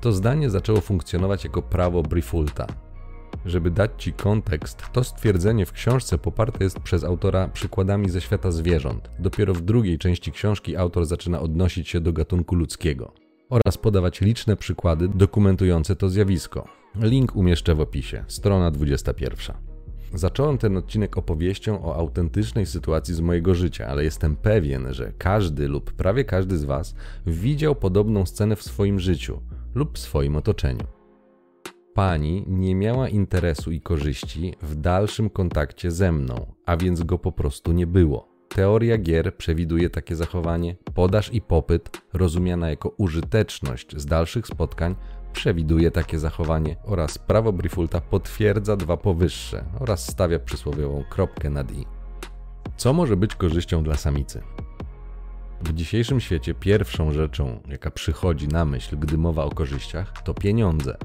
To 0.00 0.12
zdanie 0.12 0.50
zaczęło 0.50 0.80
funkcjonować 0.80 1.44
jako 1.44 1.62
prawo 1.62 2.02
Brifulta. 2.02 2.66
Żeby 3.46 3.70
dać 3.70 3.90
Ci 3.98 4.12
kontekst, 4.12 4.82
to 4.92 5.04
stwierdzenie 5.04 5.66
w 5.66 5.72
książce 5.72 6.18
poparte 6.18 6.64
jest 6.64 6.80
przez 6.80 7.04
autora 7.04 7.48
przykładami 7.48 8.08
ze 8.08 8.20
świata 8.20 8.50
zwierząt. 8.50 9.10
Dopiero 9.18 9.54
w 9.54 9.60
drugiej 9.60 9.98
części 9.98 10.32
książki 10.32 10.76
autor 10.76 11.06
zaczyna 11.06 11.40
odnosić 11.40 11.88
się 11.88 12.00
do 12.00 12.12
gatunku 12.12 12.54
ludzkiego 12.54 13.21
oraz 13.52 13.78
podawać 13.78 14.20
liczne 14.20 14.56
przykłady 14.56 15.08
dokumentujące 15.08 15.96
to 15.96 16.08
zjawisko. 16.08 16.68
Link 16.94 17.36
umieszczę 17.36 17.74
w 17.74 17.80
opisie, 17.80 18.24
strona 18.28 18.70
21. 18.70 19.56
Zacząłem 20.14 20.58
ten 20.58 20.76
odcinek 20.76 21.18
opowieścią 21.18 21.84
o 21.84 21.94
autentycznej 21.96 22.66
sytuacji 22.66 23.14
z 23.14 23.20
mojego 23.20 23.54
życia, 23.54 23.86
ale 23.86 24.04
jestem 24.04 24.36
pewien, 24.36 24.94
że 24.94 25.12
każdy 25.18 25.68
lub 25.68 25.92
prawie 25.92 26.24
każdy 26.24 26.58
z 26.58 26.64
Was 26.64 26.94
widział 27.26 27.74
podobną 27.74 28.26
scenę 28.26 28.56
w 28.56 28.62
swoim 28.62 29.00
życiu 29.00 29.40
lub 29.74 29.98
swoim 29.98 30.36
otoczeniu. 30.36 30.86
Pani 31.94 32.44
nie 32.48 32.74
miała 32.74 33.08
interesu 33.08 33.72
i 33.72 33.80
korzyści 33.80 34.54
w 34.62 34.74
dalszym 34.74 35.30
kontakcie 35.30 35.90
ze 35.90 36.12
mną, 36.12 36.54
a 36.66 36.76
więc 36.76 37.02
go 37.02 37.18
po 37.18 37.32
prostu 37.32 37.72
nie 37.72 37.86
było. 37.86 38.31
Teoria 38.54 38.98
gier 38.98 39.36
przewiduje 39.36 39.90
takie 39.90 40.16
zachowanie. 40.16 40.76
Podaż 40.94 41.32
i 41.34 41.40
popyt, 41.40 42.02
rozumiana 42.12 42.70
jako 42.70 42.88
użyteczność 42.88 43.96
z 43.96 44.06
dalszych 44.06 44.46
spotkań, 44.46 44.94
przewiduje 45.32 45.90
takie 45.90 46.18
zachowanie 46.18 46.76
oraz 46.84 47.18
prawo 47.18 47.52
Brifulta 47.52 48.00
potwierdza 48.00 48.76
dwa 48.76 48.96
powyższe 48.96 49.64
oraz 49.80 50.10
stawia 50.10 50.38
przysłowiową 50.38 51.04
kropkę 51.10 51.50
nad 51.50 51.72
i. 51.72 51.86
Co 52.76 52.92
może 52.92 53.16
być 53.16 53.34
korzyścią 53.34 53.84
dla 53.84 53.96
samicy? 53.96 54.42
W 55.60 55.72
dzisiejszym 55.72 56.20
świecie 56.20 56.54
pierwszą 56.54 57.12
rzeczą, 57.12 57.60
jaka 57.68 57.90
przychodzi 57.90 58.48
na 58.48 58.64
myśl, 58.64 58.98
gdy 58.98 59.18
mowa 59.18 59.44
o 59.44 59.50
korzyściach, 59.50 60.22
to 60.22 60.34
pieniądze. 60.34 60.96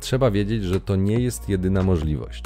Trzeba 0.00 0.30
wiedzieć, 0.30 0.64
że 0.64 0.80
to 0.80 0.96
nie 0.96 1.20
jest 1.20 1.48
jedyna 1.48 1.82
możliwość. 1.82 2.44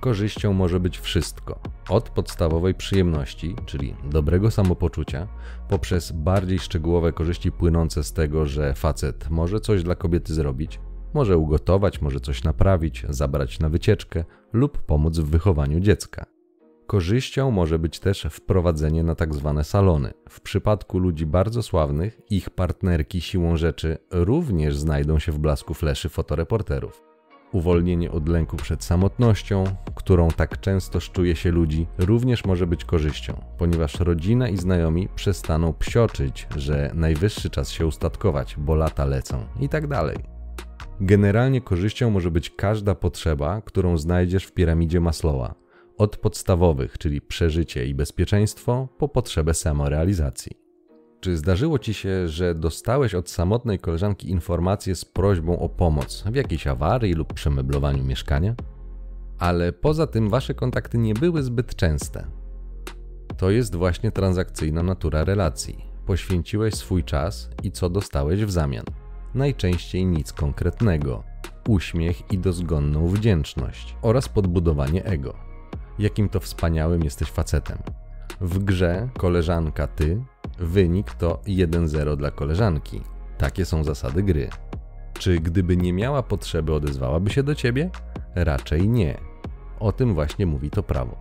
Korzyścią 0.00 0.52
może 0.52 0.80
być 0.80 0.98
wszystko. 0.98 1.60
Od 1.88 2.10
podstawowej 2.10 2.74
przyjemności, 2.74 3.56
czyli 3.66 3.94
dobrego 4.10 4.50
samopoczucia, 4.50 5.28
poprzez 5.68 6.12
bardziej 6.12 6.58
szczegółowe 6.58 7.12
korzyści 7.12 7.52
płynące 7.52 8.04
z 8.04 8.12
tego, 8.12 8.46
że 8.46 8.74
facet 8.74 9.30
może 9.30 9.60
coś 9.60 9.82
dla 9.82 9.94
kobiety 9.94 10.34
zrobić, 10.34 10.80
może 11.14 11.38
ugotować, 11.38 12.00
może 12.00 12.20
coś 12.20 12.44
naprawić, 12.44 13.06
zabrać 13.08 13.58
na 13.58 13.68
wycieczkę 13.68 14.24
lub 14.52 14.78
pomóc 14.78 15.18
w 15.18 15.30
wychowaniu 15.30 15.80
dziecka. 15.80 16.26
Korzyścią 16.86 17.50
może 17.50 17.78
być 17.78 18.00
też 18.00 18.26
wprowadzenie 18.30 19.02
na 19.02 19.14
tak 19.14 19.34
zwane 19.34 19.64
salony. 19.64 20.12
W 20.28 20.40
przypadku 20.40 20.98
ludzi 20.98 21.26
bardzo 21.26 21.62
sławnych, 21.62 22.20
ich 22.30 22.50
partnerki 22.50 23.20
siłą 23.20 23.56
rzeczy 23.56 23.98
również 24.10 24.76
znajdą 24.76 25.18
się 25.18 25.32
w 25.32 25.38
blasku 25.38 25.74
fleszy 25.74 26.08
fotoreporterów. 26.08 27.09
Uwolnienie 27.52 28.10
od 28.10 28.28
lęku 28.28 28.56
przed 28.56 28.84
samotnością, 28.84 29.64
którą 29.94 30.28
tak 30.28 30.60
często 30.60 31.00
szczuje 31.00 31.36
się 31.36 31.50
ludzi, 31.50 31.86
również 31.98 32.44
może 32.44 32.66
być 32.66 32.84
korzyścią, 32.84 33.44
ponieważ 33.58 34.00
rodzina 34.00 34.48
i 34.48 34.56
znajomi 34.56 35.08
przestaną 35.14 35.72
psioczyć, 35.72 36.46
że 36.56 36.90
najwyższy 36.94 37.50
czas 37.50 37.70
się 37.70 37.86
ustatkować, 37.86 38.56
bo 38.58 38.74
lata 38.74 39.04
lecą 39.04 39.44
i 39.60 39.68
tak 39.68 39.86
dalej. 39.86 40.16
Generalnie 41.00 41.60
korzyścią 41.60 42.10
może 42.10 42.30
być 42.30 42.50
każda 42.50 42.94
potrzeba, 42.94 43.60
którą 43.60 43.96
znajdziesz 43.96 44.44
w 44.44 44.52
piramidzie 44.52 45.00
Maslowa, 45.00 45.54
od 45.98 46.16
podstawowych, 46.16 46.98
czyli 46.98 47.20
przeżycie 47.20 47.86
i 47.86 47.94
bezpieczeństwo, 47.94 48.88
po 48.98 49.08
potrzebę 49.08 49.54
samorealizacji. 49.54 50.59
Czy 51.20 51.36
zdarzyło 51.36 51.78
ci 51.78 51.94
się, 51.94 52.28
że 52.28 52.54
dostałeś 52.54 53.14
od 53.14 53.30
samotnej 53.30 53.78
koleżanki 53.78 54.30
informację 54.30 54.94
z 54.94 55.04
prośbą 55.04 55.58
o 55.58 55.68
pomoc 55.68 56.24
w 56.26 56.34
jakiejś 56.34 56.66
awarii 56.66 57.14
lub 57.14 57.32
przemeblowaniu 57.32 58.04
mieszkania? 58.04 58.54
Ale 59.38 59.72
poza 59.72 60.06
tym 60.06 60.28
wasze 60.28 60.54
kontakty 60.54 60.98
nie 60.98 61.14
były 61.14 61.42
zbyt 61.42 61.76
częste. 61.76 62.26
To 63.36 63.50
jest 63.50 63.76
właśnie 63.76 64.10
transakcyjna 64.10 64.82
natura 64.82 65.24
relacji. 65.24 65.84
Poświęciłeś 66.06 66.74
swój 66.74 67.04
czas 67.04 67.50
i 67.62 67.72
co 67.72 67.90
dostałeś 67.90 68.44
w 68.44 68.50
zamian? 68.50 68.84
Najczęściej 69.34 70.06
nic 70.06 70.32
konkretnego. 70.32 71.22
Uśmiech 71.68 72.32
i 72.32 72.38
dozgonną 72.38 73.08
wdzięczność 73.08 73.96
oraz 74.02 74.28
podbudowanie 74.28 75.04
ego. 75.04 75.34
Jakim 75.98 76.28
to 76.28 76.40
wspaniałym 76.40 77.04
jesteś 77.04 77.30
facetem. 77.30 77.78
W 78.40 78.64
grze 78.64 79.08
koleżanka 79.18 79.86
ty 79.86 80.24
Wynik 80.60 81.14
to 81.14 81.40
1-0 81.46 82.16
dla 82.16 82.30
koleżanki. 82.30 83.00
Takie 83.38 83.64
są 83.64 83.84
zasady 83.84 84.22
gry. 84.22 84.48
Czy 85.18 85.40
gdyby 85.40 85.76
nie 85.76 85.92
miała 85.92 86.22
potrzeby, 86.22 86.74
odezwałaby 86.74 87.30
się 87.30 87.42
do 87.42 87.54
ciebie? 87.54 87.90
Raczej 88.34 88.88
nie. 88.88 89.18
O 89.78 89.92
tym 89.92 90.14
właśnie 90.14 90.46
mówi 90.46 90.70
to 90.70 90.82
prawo. 90.82 91.16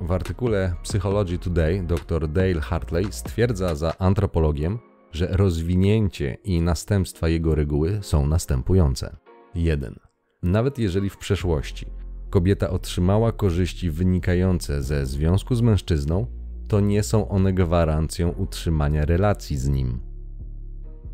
W 0.00 0.12
artykule 0.12 0.74
Psychology 0.82 1.38
Today 1.38 1.82
dr 1.82 2.28
Dale 2.28 2.60
Hartley 2.60 3.06
stwierdza 3.10 3.74
za 3.74 3.98
antropologiem, 3.98 4.78
że 5.12 5.26
rozwinięcie 5.26 6.36
i 6.44 6.60
następstwa 6.60 7.28
jego 7.28 7.54
reguły 7.54 7.98
są 8.02 8.26
następujące. 8.26 9.16
1. 9.54 9.98
Nawet 10.42 10.78
jeżeli 10.78 11.10
w 11.10 11.16
przeszłości 11.16 11.86
kobieta 12.30 12.70
otrzymała 12.70 13.32
korzyści 13.32 13.90
wynikające 13.90 14.82
ze 14.82 15.06
związku 15.06 15.54
z 15.54 15.62
mężczyzną, 15.62 16.26
to 16.68 16.80
nie 16.80 17.02
są 17.02 17.28
one 17.28 17.52
gwarancją 17.52 18.28
utrzymania 18.28 19.04
relacji 19.04 19.56
z 19.56 19.68
nim. 19.68 20.00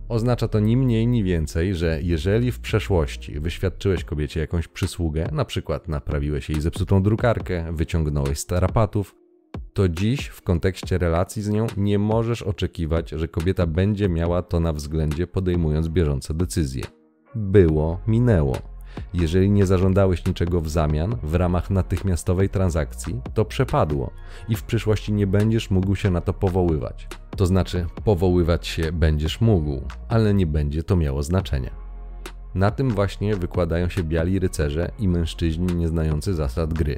Oznacza 0.09 0.49
to 0.49 0.61
ni 0.61 0.77
mniej, 0.77 1.07
ni 1.07 1.25
więcej, 1.25 1.75
że 1.75 1.99
jeżeli 2.03 2.53
w 2.53 2.61
przeszłości 2.61 3.41
wyświadczyłeś 3.41 4.05
kobiecie 4.05 4.41
jakąś 4.41 4.69
przysługę, 4.69 5.29
na 5.33 5.45
przykład 5.45 5.89
naprawiłeś 5.89 6.51
jej 6.51 6.61
zepsutą 6.61 7.03
drukarkę, 7.03 7.73
wyciągnąłeś 7.73 8.39
z 8.39 8.47
tarapatów, 8.47 9.15
to 9.73 9.89
dziś 9.89 10.27
w 10.27 10.43
kontekście 10.43 10.99
relacji 10.99 11.43
z 11.43 11.49
nią 11.49 11.67
nie 11.77 11.99
możesz 11.99 12.43
oczekiwać, 12.43 13.11
że 13.11 13.29
kobieta 13.29 13.67
będzie 13.67 14.09
miała 14.09 14.43
to 14.43 14.61
na 14.61 14.73
względzie 14.73 15.27
podejmując 15.27 15.89
bieżące 15.89 16.35
decyzje. 16.35 16.85
Było, 17.35 18.01
minęło. 18.07 18.57
Jeżeli 19.15 19.51
nie 19.51 19.67
zażądałeś 19.67 20.27
niczego 20.27 20.61
w 20.61 20.69
zamian 20.69 21.17
w 21.23 21.35
ramach 21.35 21.71
natychmiastowej 21.71 22.49
transakcji, 22.49 23.21
to 23.35 23.45
przepadło 23.45 24.11
i 24.49 24.57
w 24.57 24.63
przyszłości 24.63 25.13
nie 25.13 25.27
będziesz 25.27 25.71
mógł 25.71 25.97
się 25.97 26.11
na 26.11 26.21
to 26.21 26.33
powoływać. 26.33 27.09
To 27.37 27.47
znaczy, 27.47 27.87
powoływać 28.05 28.67
się 28.67 28.93
będziesz 28.93 29.41
mógł, 29.41 29.83
ale 30.09 30.35
nie 30.35 30.47
będzie 30.47 30.83
to 30.83 30.97
miało 30.97 31.23
znaczenia. 31.23 31.71
Na 32.55 32.71
tym 32.71 32.91
właśnie 32.91 33.37
wykładają 33.37 33.89
się 33.89 34.03
biali 34.03 34.39
rycerze 34.39 34.91
i 34.99 35.09
mężczyźni 35.09 35.75
nieznający 35.75 36.35
zasad 36.35 36.75
gry. 36.75 36.95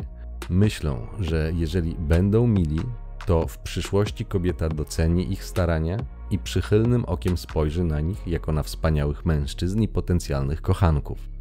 Myślą, 0.50 1.06
że 1.20 1.52
jeżeli 1.54 1.94
będą 1.94 2.46
mili, 2.46 2.80
to 3.26 3.46
w 3.46 3.58
przyszłości 3.58 4.24
kobieta 4.24 4.68
doceni 4.68 5.32
ich 5.32 5.44
starania 5.44 5.96
i 6.30 6.38
przychylnym 6.38 7.04
okiem 7.04 7.36
spojrzy 7.36 7.84
na 7.84 8.00
nich 8.00 8.26
jako 8.26 8.52
na 8.52 8.62
wspaniałych 8.62 9.26
mężczyzn 9.26 9.82
i 9.82 9.88
potencjalnych 9.88 10.62
kochanków. 10.62 11.31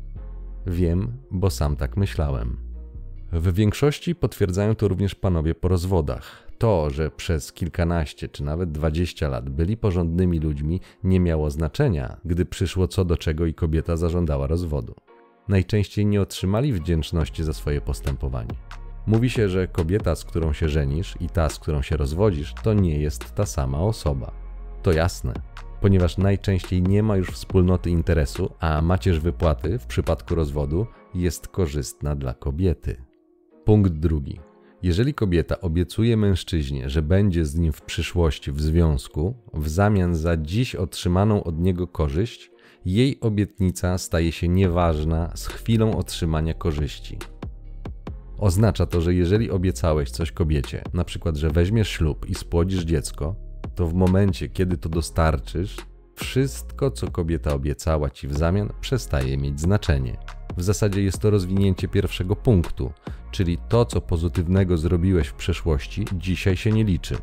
Wiem, 0.67 1.11
bo 1.31 1.49
sam 1.49 1.75
tak 1.75 1.97
myślałem. 1.97 2.57
W 3.31 3.53
większości 3.53 4.15
potwierdzają 4.15 4.75
to 4.75 4.87
również 4.87 5.15
panowie 5.15 5.55
po 5.55 5.67
rozwodach. 5.67 6.47
To, 6.57 6.89
że 6.89 7.11
przez 7.11 7.53
kilkanaście 7.53 8.29
czy 8.29 8.43
nawet 8.43 8.71
dwadzieścia 8.71 9.29
lat 9.29 9.49
byli 9.49 9.77
porządnymi 9.77 10.39
ludźmi, 10.39 10.79
nie 11.03 11.19
miało 11.19 11.49
znaczenia, 11.49 12.17
gdy 12.25 12.45
przyszło 12.45 12.87
co 12.87 13.05
do 13.05 13.17
czego 13.17 13.45
i 13.45 13.53
kobieta 13.53 13.97
zażądała 13.97 14.47
rozwodu. 14.47 14.95
Najczęściej 15.47 16.05
nie 16.05 16.21
otrzymali 16.21 16.73
wdzięczności 16.73 17.43
za 17.43 17.53
swoje 17.53 17.81
postępowanie. 17.81 18.55
Mówi 19.07 19.29
się, 19.29 19.49
że 19.49 19.67
kobieta, 19.67 20.15
z 20.15 20.25
którą 20.25 20.53
się 20.53 20.69
żenisz 20.69 21.15
i 21.19 21.29
ta, 21.29 21.49
z 21.49 21.59
którą 21.59 21.81
się 21.81 21.97
rozwodzisz, 21.97 22.53
to 22.63 22.73
nie 22.73 22.99
jest 22.99 23.35
ta 23.35 23.45
sama 23.45 23.79
osoba. 23.79 24.31
To 24.83 24.91
jasne 24.91 25.33
ponieważ 25.81 26.17
najczęściej 26.17 26.81
nie 26.81 27.03
ma 27.03 27.17
już 27.17 27.29
wspólnoty 27.29 27.89
interesu, 27.89 28.49
a 28.59 28.81
macierz 28.81 29.19
wypłaty 29.19 29.79
w 29.79 29.85
przypadku 29.85 30.35
rozwodu 30.35 30.87
jest 31.15 31.47
korzystna 31.47 32.15
dla 32.15 32.33
kobiety. 32.33 33.03
Punkt 33.65 33.93
drugi. 33.93 34.39
Jeżeli 34.83 35.13
kobieta 35.13 35.61
obiecuje 35.61 36.17
mężczyźnie, 36.17 36.89
że 36.89 37.01
będzie 37.01 37.45
z 37.45 37.55
nim 37.55 37.71
w 37.71 37.81
przyszłości 37.81 38.51
w 38.51 38.61
związku, 38.61 39.35
w 39.53 39.69
zamian 39.69 40.15
za 40.15 40.37
dziś 40.37 40.75
otrzymaną 40.75 41.43
od 41.43 41.59
niego 41.59 41.87
korzyść, 41.87 42.51
jej 42.85 43.19
obietnica 43.19 43.97
staje 43.97 44.31
się 44.31 44.47
nieważna 44.47 45.31
z 45.35 45.47
chwilą 45.47 45.97
otrzymania 45.97 46.53
korzyści. 46.53 47.17
Oznacza 48.37 48.85
to, 48.85 49.01
że 49.01 49.13
jeżeli 49.13 49.51
obiecałeś 49.51 50.11
coś 50.11 50.31
kobiecie, 50.31 50.83
na 50.93 51.03
przykład, 51.03 51.35
że 51.35 51.49
weźmiesz 51.49 51.89
ślub 51.89 52.29
i 52.29 52.35
spłodzisz 52.35 52.83
dziecko, 52.83 53.50
to 53.75 53.87
w 53.87 53.93
momencie, 53.93 54.49
kiedy 54.49 54.77
to 54.77 54.89
dostarczysz, 54.89 55.77
wszystko, 56.15 56.91
co 56.91 57.11
kobieta 57.11 57.53
obiecała 57.53 58.09
ci 58.09 58.27
w 58.27 58.37
zamian, 58.37 58.69
przestaje 58.81 59.37
mieć 59.37 59.59
znaczenie. 59.59 60.17
W 60.57 60.63
zasadzie 60.63 61.03
jest 61.03 61.19
to 61.19 61.29
rozwinięcie 61.29 61.87
pierwszego 61.87 62.35
punktu, 62.35 62.91
czyli 63.31 63.57
to, 63.69 63.85
co 63.85 64.01
pozytywnego 64.01 64.77
zrobiłeś 64.77 65.27
w 65.27 65.33
przeszłości, 65.33 66.05
dzisiaj 66.13 66.57
się 66.57 66.71
nie 66.71 66.83
liczy. 66.83 67.17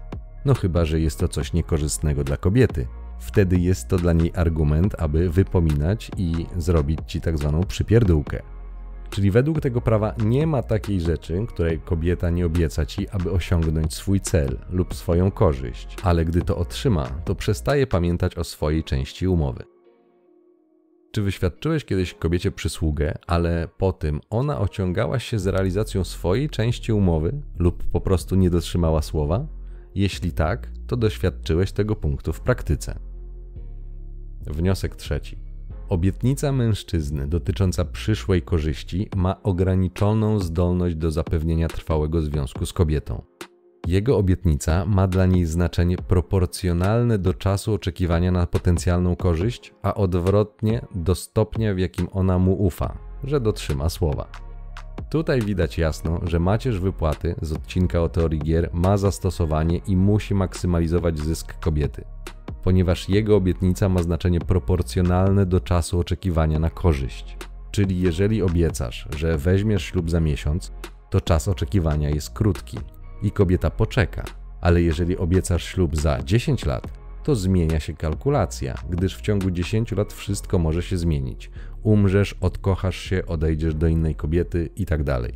No 0.44 0.54
chyba, 0.54 0.84
że 0.84 1.00
jest 1.00 1.18
to 1.18 1.28
coś 1.28 1.52
niekorzystnego 1.52 2.24
dla 2.24 2.36
kobiety. 2.36 2.86
Wtedy 3.18 3.56
jest 3.56 3.88
to 3.88 3.96
dla 3.96 4.12
niej 4.12 4.32
argument, 4.34 4.94
aby 4.98 5.30
wypominać 5.30 6.10
i 6.16 6.46
zrobić 6.56 6.98
ci 7.06 7.20
tak 7.20 7.38
zwaną 7.38 7.64
przypierdółkę. 7.64 8.42
Czyli 9.10 9.30
według 9.30 9.60
tego 9.60 9.80
prawa 9.80 10.14
nie 10.24 10.46
ma 10.46 10.62
takiej 10.62 11.00
rzeczy, 11.00 11.46
której 11.48 11.80
kobieta 11.80 12.30
nie 12.30 12.46
obieca 12.46 12.86
ci, 12.86 13.08
aby 13.08 13.30
osiągnąć 13.30 13.94
swój 13.94 14.20
cel 14.20 14.58
lub 14.70 14.94
swoją 14.94 15.30
korzyść, 15.30 15.96
ale 16.02 16.24
gdy 16.24 16.42
to 16.42 16.56
otrzyma, 16.56 17.06
to 17.24 17.34
przestaje 17.34 17.86
pamiętać 17.86 18.38
o 18.38 18.44
swojej 18.44 18.84
części 18.84 19.28
umowy. 19.28 19.64
Czy 21.12 21.22
wyświadczyłeś 21.22 21.84
kiedyś 21.84 22.14
kobiecie 22.14 22.50
przysługę, 22.50 23.14
ale 23.26 23.68
po 23.78 23.92
tym 23.92 24.20
ona 24.30 24.60
ociągała 24.60 25.18
się 25.18 25.38
z 25.38 25.46
realizacją 25.46 26.04
swojej 26.04 26.50
części 26.50 26.92
umowy 26.92 27.42
lub 27.58 27.84
po 27.84 28.00
prostu 28.00 28.36
nie 28.36 28.50
dotrzymała 28.50 29.02
słowa? 29.02 29.46
Jeśli 29.94 30.32
tak, 30.32 30.68
to 30.86 30.96
doświadczyłeś 30.96 31.72
tego 31.72 31.96
punktu 31.96 32.32
w 32.32 32.40
praktyce. 32.40 32.98
Wniosek 34.46 34.96
trzeci. 34.96 35.47
Obietnica 35.88 36.52
mężczyzny 36.52 37.26
dotycząca 37.26 37.84
przyszłej 37.84 38.42
korzyści 38.42 39.08
ma 39.16 39.42
ograniczoną 39.42 40.40
zdolność 40.40 40.96
do 40.96 41.10
zapewnienia 41.10 41.68
trwałego 41.68 42.22
związku 42.22 42.66
z 42.66 42.72
kobietą. 42.72 43.22
Jego 43.86 44.16
obietnica 44.16 44.84
ma 44.84 45.06
dla 45.06 45.26
niej 45.26 45.44
znaczenie 45.44 45.96
proporcjonalne 45.96 47.18
do 47.18 47.34
czasu 47.34 47.74
oczekiwania 47.74 48.32
na 48.32 48.46
potencjalną 48.46 49.16
korzyść, 49.16 49.74
a 49.82 49.94
odwrotnie 49.94 50.86
do 50.94 51.14
stopnia, 51.14 51.74
w 51.74 51.78
jakim 51.78 52.08
ona 52.12 52.38
mu 52.38 52.62
ufa, 52.62 52.98
że 53.24 53.40
dotrzyma 53.40 53.88
słowa. 53.88 54.28
Tutaj 55.10 55.42
widać 55.42 55.78
jasno, 55.78 56.20
że 56.22 56.40
macierz 56.40 56.80
wypłaty 56.80 57.34
z 57.42 57.52
odcinka 57.52 58.02
o 58.02 58.08
teorii 58.08 58.40
gier 58.40 58.70
ma 58.72 58.96
zastosowanie 58.96 59.80
i 59.86 59.96
musi 59.96 60.34
maksymalizować 60.34 61.18
zysk 61.18 61.58
kobiety 61.60 62.04
ponieważ 62.68 63.08
jego 63.08 63.36
obietnica 63.36 63.88
ma 63.88 64.02
znaczenie 64.02 64.40
proporcjonalne 64.40 65.46
do 65.46 65.60
czasu 65.60 66.00
oczekiwania 66.00 66.58
na 66.58 66.70
korzyść. 66.70 67.36
Czyli 67.70 68.00
jeżeli 68.00 68.42
obiecasz, 68.42 69.08
że 69.16 69.38
weźmiesz 69.38 69.84
ślub 69.84 70.10
za 70.10 70.20
miesiąc, 70.20 70.72
to 71.10 71.20
czas 71.20 71.48
oczekiwania 71.48 72.10
jest 72.10 72.30
krótki 72.30 72.78
i 73.22 73.30
kobieta 73.30 73.70
poczeka. 73.70 74.24
Ale 74.60 74.82
jeżeli 74.82 75.16
obiecasz 75.16 75.64
ślub 75.64 75.96
za 75.96 76.22
10 76.22 76.66
lat, 76.66 76.98
to 77.24 77.34
zmienia 77.34 77.80
się 77.80 77.94
kalkulacja, 77.94 78.74
gdyż 78.90 79.16
w 79.16 79.20
ciągu 79.20 79.50
10 79.50 79.92
lat 79.92 80.12
wszystko 80.12 80.58
może 80.58 80.82
się 80.82 80.96
zmienić. 80.96 81.50
Umrzesz, 81.82 82.36
odkochasz 82.40 82.96
się, 82.96 83.26
odejdziesz 83.26 83.74
do 83.74 83.86
innej 83.86 84.14
kobiety 84.14 84.70
itd. 84.76 85.04
Tak 85.04 85.32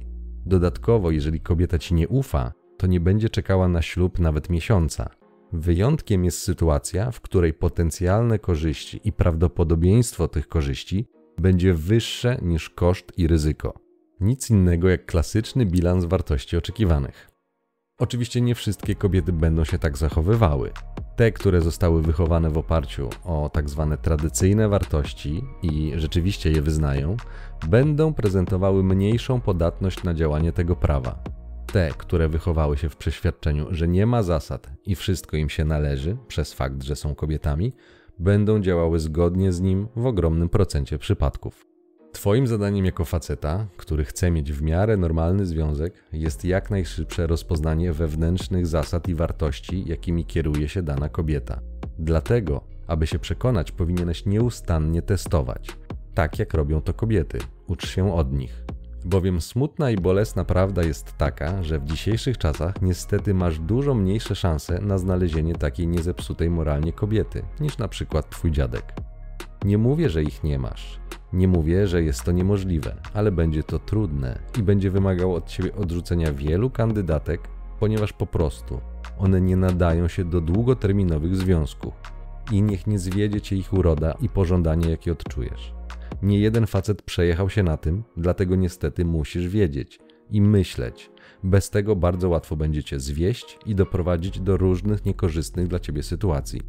Dodatkowo, 0.46 1.10
jeżeli 1.10 1.40
kobieta 1.40 1.78
ci 1.78 1.94
nie 1.94 2.08
ufa, 2.08 2.52
to 2.78 2.86
nie 2.86 3.00
będzie 3.00 3.28
czekała 3.28 3.68
na 3.68 3.82
ślub 3.82 4.18
nawet 4.18 4.50
miesiąca. 4.50 5.21
Wyjątkiem 5.52 6.24
jest 6.24 6.38
sytuacja, 6.38 7.10
w 7.10 7.20
której 7.20 7.54
potencjalne 7.54 8.38
korzyści 8.38 9.00
i 9.04 9.12
prawdopodobieństwo 9.12 10.28
tych 10.28 10.48
korzyści 10.48 11.06
będzie 11.38 11.74
wyższe 11.74 12.38
niż 12.42 12.70
koszt 12.70 13.18
i 13.18 13.26
ryzyko. 13.26 13.74
Nic 14.20 14.50
innego 14.50 14.88
jak 14.88 15.06
klasyczny 15.06 15.66
bilans 15.66 16.04
wartości 16.04 16.56
oczekiwanych. 16.56 17.30
Oczywiście 17.98 18.40
nie 18.40 18.54
wszystkie 18.54 18.94
kobiety 18.94 19.32
będą 19.32 19.64
się 19.64 19.78
tak 19.78 19.98
zachowywały. 19.98 20.70
Te, 21.16 21.32
które 21.32 21.60
zostały 21.60 22.02
wychowane 22.02 22.50
w 22.50 22.58
oparciu 22.58 23.10
o 23.24 23.50
tak 23.52 23.70
zwane 23.70 23.98
tradycyjne 23.98 24.68
wartości 24.68 25.42
i 25.62 25.92
rzeczywiście 25.96 26.50
je 26.50 26.62
wyznają, 26.62 27.16
będą 27.68 28.14
prezentowały 28.14 28.84
mniejszą 28.84 29.40
podatność 29.40 30.02
na 30.02 30.14
działanie 30.14 30.52
tego 30.52 30.76
prawa. 30.76 31.41
Te, 31.72 31.90
które 31.98 32.28
wychowały 32.28 32.76
się 32.76 32.88
w 32.88 32.96
przeświadczeniu, 32.96 33.66
że 33.70 33.88
nie 33.88 34.06
ma 34.06 34.22
zasad 34.22 34.70
i 34.86 34.94
wszystko 34.94 35.36
im 35.36 35.48
się 35.48 35.64
należy 35.64 36.16
przez 36.28 36.52
fakt, 36.52 36.82
że 36.82 36.96
są 36.96 37.14
kobietami, 37.14 37.72
będą 38.18 38.60
działały 38.60 38.98
zgodnie 39.00 39.52
z 39.52 39.60
nim 39.60 39.88
w 39.96 40.06
ogromnym 40.06 40.48
procencie 40.48 40.98
przypadków. 40.98 41.66
Twoim 42.12 42.46
zadaniem 42.46 42.84
jako 42.84 43.04
faceta, 43.04 43.66
który 43.76 44.04
chce 44.04 44.30
mieć 44.30 44.52
w 44.52 44.62
miarę 44.62 44.96
normalny 44.96 45.46
związek, 45.46 45.94
jest 46.12 46.44
jak 46.44 46.70
najszybsze 46.70 47.26
rozpoznanie 47.26 47.92
wewnętrznych 47.92 48.66
zasad 48.66 49.08
i 49.08 49.14
wartości, 49.14 49.84
jakimi 49.88 50.24
kieruje 50.24 50.68
się 50.68 50.82
dana 50.82 51.08
kobieta. 51.08 51.60
Dlatego, 51.98 52.64
aby 52.86 53.06
się 53.06 53.18
przekonać, 53.18 53.72
powinieneś 53.72 54.26
nieustannie 54.26 55.02
testować. 55.02 55.76
Tak 56.14 56.38
jak 56.38 56.54
robią 56.54 56.80
to 56.80 56.94
kobiety. 56.94 57.38
Ucz 57.66 57.88
się 57.88 58.14
od 58.14 58.32
nich. 58.32 58.64
Bowiem 59.06 59.40
smutna 59.40 59.90
i 59.90 59.96
bolesna 59.96 60.44
prawda 60.44 60.82
jest 60.82 61.16
taka, 61.18 61.62
że 61.62 61.78
w 61.78 61.84
dzisiejszych 61.84 62.38
czasach 62.38 62.82
niestety 62.82 63.34
masz 63.34 63.58
dużo 63.58 63.94
mniejsze 63.94 64.34
szanse 64.34 64.80
na 64.80 64.98
znalezienie 64.98 65.54
takiej 65.54 65.88
niezepsutej 65.88 66.50
moralnie 66.50 66.92
kobiety 66.92 67.42
niż 67.60 67.78
na 67.78 67.88
przykład 67.88 68.30
twój 68.30 68.50
dziadek. 68.50 68.94
Nie 69.64 69.78
mówię, 69.78 70.10
że 70.10 70.22
ich 70.22 70.44
nie 70.44 70.58
masz. 70.58 71.00
Nie 71.32 71.48
mówię, 71.48 71.86
że 71.86 72.02
jest 72.02 72.22
to 72.22 72.32
niemożliwe, 72.32 72.96
ale 73.14 73.32
będzie 73.32 73.62
to 73.62 73.78
trudne 73.78 74.38
i 74.58 74.62
będzie 74.62 74.90
wymagało 74.90 75.36
od 75.36 75.48
ciebie 75.48 75.74
odrzucenia 75.74 76.32
wielu 76.32 76.70
kandydatek, 76.70 77.48
ponieważ 77.80 78.12
po 78.12 78.26
prostu 78.26 78.80
one 79.18 79.40
nie 79.40 79.56
nadają 79.56 80.08
się 80.08 80.24
do 80.24 80.40
długoterminowych 80.40 81.36
związków. 81.36 81.94
I 82.52 82.62
niech 82.62 82.86
nie 82.86 82.98
zwiedzie 82.98 83.40
cię 83.40 83.56
ich 83.56 83.72
uroda 83.72 84.14
i 84.20 84.28
pożądanie, 84.28 84.90
jakie 84.90 85.12
odczujesz. 85.12 85.74
Nie 86.22 86.38
jeden 86.38 86.66
facet 86.66 87.02
przejechał 87.02 87.50
się 87.50 87.62
na 87.62 87.76
tym, 87.76 88.02
dlatego 88.16 88.56
niestety 88.56 89.04
musisz 89.04 89.48
wiedzieć 89.48 89.98
i 90.30 90.40
myśleć. 90.40 91.10
Bez 91.44 91.70
tego 91.70 91.96
bardzo 91.96 92.28
łatwo 92.28 92.56
będziecie 92.56 93.00
zwieść 93.00 93.58
i 93.66 93.74
doprowadzić 93.74 94.40
do 94.40 94.56
różnych 94.56 95.04
niekorzystnych 95.04 95.68
dla 95.68 95.78
ciebie 95.78 96.02
sytuacji. 96.02 96.62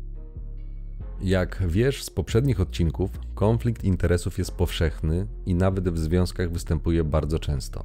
Jak 1.22 1.64
wiesz 1.68 2.04
z 2.04 2.10
poprzednich 2.10 2.60
odcinków, 2.60 3.12
konflikt 3.36 3.84
interesów 3.84 4.38
jest 4.38 4.52
powszechny 4.52 5.28
i 5.46 5.56
nawet 5.56 5.90
w 5.90 5.98
związkach 5.98 6.52
występuje 6.52 7.04
bardzo 7.04 7.40
często. 7.40 7.84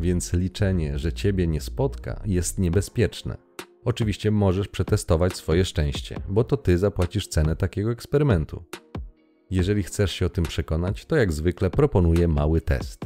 Więc 0.00 0.32
liczenie, 0.32 0.98
że 0.98 1.12
ciebie 1.12 1.46
nie 1.46 1.60
spotka, 1.60 2.22
jest 2.24 2.58
niebezpieczne. 2.58 3.36
Oczywiście 3.84 4.30
możesz 4.30 4.68
przetestować 4.68 5.36
swoje 5.36 5.64
szczęście, 5.64 6.16
bo 6.28 6.44
to 6.44 6.56
ty 6.56 6.78
zapłacisz 6.78 7.28
cenę 7.28 7.56
takiego 7.56 7.90
eksperymentu. 7.90 8.64
Jeżeli 9.50 9.82
chcesz 9.82 10.12
się 10.12 10.26
o 10.26 10.28
tym 10.28 10.44
przekonać, 10.44 11.04
to 11.04 11.16
jak 11.16 11.32
zwykle 11.32 11.70
proponuję 11.70 12.28
mały 12.28 12.60
test. 12.60 13.00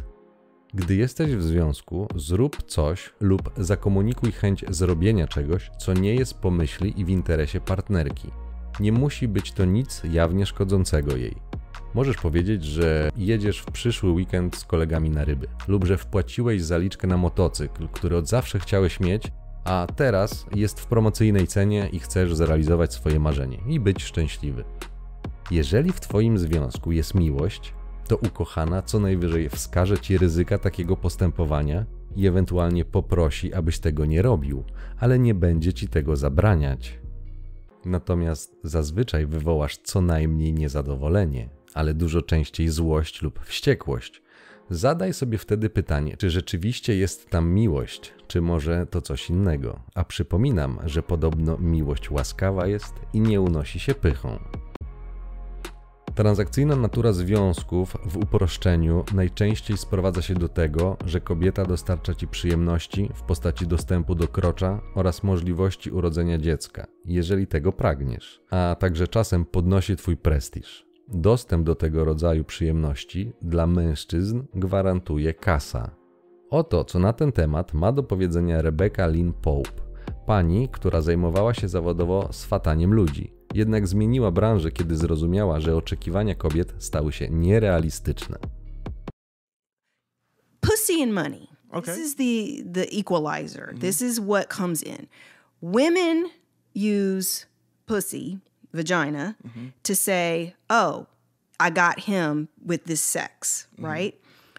Gdy 0.75 0.97
jesteś 0.97 1.37
w 1.37 1.43
związku, 1.43 2.09
zrób 2.17 2.63
coś 2.63 3.13
lub 3.21 3.51
zakomunikuj 3.57 4.33
chęć 4.33 4.65
zrobienia 4.69 5.27
czegoś, 5.27 5.71
co 5.79 5.93
nie 5.93 6.15
jest 6.15 6.35
pomyśli 6.35 7.01
i 7.01 7.05
w 7.05 7.09
interesie 7.09 7.61
partnerki. 7.61 8.31
Nie 8.81 8.93
musi 8.93 9.29
być 9.29 9.53
to 9.53 9.65
nic 9.65 10.03
jawnie 10.11 10.47
szkodzącego 10.47 11.17
jej. 11.17 11.37
Możesz 11.95 12.17
powiedzieć, 12.17 12.65
że 12.65 13.11
jedziesz 13.17 13.59
w 13.59 13.67
przyszły 13.67 14.11
weekend 14.11 14.57
z 14.57 14.65
kolegami 14.65 15.11
na 15.11 15.25
ryby, 15.25 15.47
lub 15.69 15.85
że 15.85 15.99
wpłaciłeś 15.99 16.63
zaliczkę 16.63 17.07
na 17.07 17.17
motocykl, 17.17 17.89
który 17.93 18.17
od 18.17 18.29
zawsze 18.29 18.59
chciałeś 18.59 19.01
mieć, 19.01 19.23
a 19.65 19.87
teraz 19.97 20.47
jest 20.55 20.81
w 20.81 20.87
promocyjnej 20.87 21.47
cenie 21.47 21.89
i 21.93 21.99
chcesz 21.99 22.35
zrealizować 22.35 22.95
swoje 22.95 23.21
marzenie 23.21 23.59
i 23.67 23.81
być 23.81 24.03
szczęśliwy. 24.03 24.65
Jeżeli 25.53 25.93
w 25.93 26.01
Twoim 26.01 26.39
związku 26.39 26.93
jest 26.93 27.15
miłość, 27.15 27.75
to 28.09 28.17
ukochana 28.17 28.83
co 28.83 29.01
najwyżej 29.01 29.49
wskaże 29.49 29.99
Ci 29.99 30.19
ryzyka 30.19 30.59
takiego 30.59 30.97
postępowania 30.97 31.87
i 32.17 32.27
ewentualnie 32.27 32.85
poprosi, 32.85 33.55
abyś 33.55 33.79
tego 33.79 34.05
nie 34.05 34.23
robił, 34.23 34.65
ale 35.01 35.19
nie 35.19 35.35
będzie 35.35 35.73
Ci 35.73 35.89
tego 35.89 36.17
zabraniać. 36.17 36.99
Natomiast 37.85 38.57
zazwyczaj 38.65 39.27
wywołasz 39.27 39.77
co 39.77 40.01
najmniej 40.01 40.53
niezadowolenie, 40.53 41.49
ale 41.75 41.95
dużo 41.95 42.23
częściej 42.23 42.69
złość 42.69 43.23
lub 43.23 43.41
wściekłość. 43.45 44.23
Zadaj 44.71 45.13
sobie 45.13 45.39
wtedy 45.39 45.71
pytanie, 45.71 46.17
czy 46.17 46.31
rzeczywiście 46.31 46.97
jest 46.97 47.31
tam 47.31 47.51
miłość, 47.51 48.15
czy 48.27 48.41
może 48.41 48.87
to 48.91 49.01
coś 49.01 49.31
innego. 49.31 49.81
A 49.95 50.05
przypominam, 50.05 50.79
że 50.85 51.03
podobno 51.03 51.59
miłość 51.59 52.11
łaskawa 52.11 52.67
jest 52.67 52.95
i 53.13 53.21
nie 53.21 53.41
unosi 53.41 53.81
się 53.81 53.95
pychą. 53.95 54.39
Transakcyjna 56.15 56.77
natura 56.77 57.13
związków 57.13 57.97
w 58.05 58.17
uproszczeniu 58.17 59.05
najczęściej 59.15 59.77
sprowadza 59.77 60.23
się 60.23 60.35
do 60.35 60.49
tego, 60.49 60.97
że 61.07 61.21
kobieta 61.21 61.65
dostarcza 61.65 62.15
ci 62.15 62.29
przyjemności 62.29 63.11
w 63.15 63.23
postaci 63.23 63.67
dostępu 63.67 64.15
do 64.15 64.29
krocza 64.29 64.81
oraz 64.95 65.23
możliwości 65.23 65.91
urodzenia 65.91 66.39
dziecka, 66.39 66.87
jeżeli 67.05 67.47
tego 67.47 67.73
pragniesz, 67.73 68.43
a 68.51 68.77
także 68.79 69.09
czasem 69.09 69.45
podnosi 69.45 69.97
twój 69.97 70.17
prestiż. 70.17 70.87
Dostęp 71.09 71.67
do 71.67 71.75
tego 71.75 72.05
rodzaju 72.05 72.45
przyjemności 72.45 73.33
dla 73.43 73.67
mężczyzn 73.67 74.43
gwarantuje 74.55 75.35
kasa. 75.35 75.91
Oto, 76.51 76.85
co 76.85 76.99
na 76.99 77.13
ten 77.13 77.33
temat 77.33 77.75
ma 77.75 77.93
do 77.93 78.03
powiedzenia 78.03 78.63
Rebecca 78.63 79.07
Lynn 79.07 79.33
Pope, 79.33 79.71
pani, 80.27 80.69
która 80.69 81.01
zajmowała 81.01 81.55
się 81.55 81.69
zawodowo 81.69 82.29
swataniem 82.33 82.95
ludzi 82.95 83.42
jednak 83.55 83.89
zmieniła 83.89 84.31
branżę, 84.31 84.71
kiedy 84.71 84.97
zrozumiała, 84.97 85.61
że 85.61 85.77
oczekiwania 85.77 86.35
kobiet 86.35 86.75
stały 86.79 87.13
się 87.13 87.29
nierealistyczne. 87.31 88.39
Pussy 90.61 91.03
and 91.03 91.13
money. 91.13 91.49
Okay. 91.71 91.95
This 91.95 92.07
is 92.07 92.15
the 92.17 92.63
the 92.73 92.99
equalizer. 92.99 93.69
Mm 93.69 93.77
-hmm. 93.77 93.81
This 93.81 94.03
is 94.03 94.21
what 94.21 94.57
comes 94.57 94.83
in. 94.83 95.07
Women 95.63 96.29
use 96.75 97.47
pussy, 97.87 98.39
vagina, 98.75 99.35
mm 99.45 99.51
-hmm. 99.51 99.71
to 99.83 99.95
say, 99.95 100.55
"Oh, 100.69 101.07
I 101.61 101.71
got 101.71 102.05
him 102.05 102.49
with 102.67 102.85
this 102.85 103.11
sex," 103.11 103.69
mm 103.79 103.85
-hmm. 103.85 103.95
right? 103.95 104.15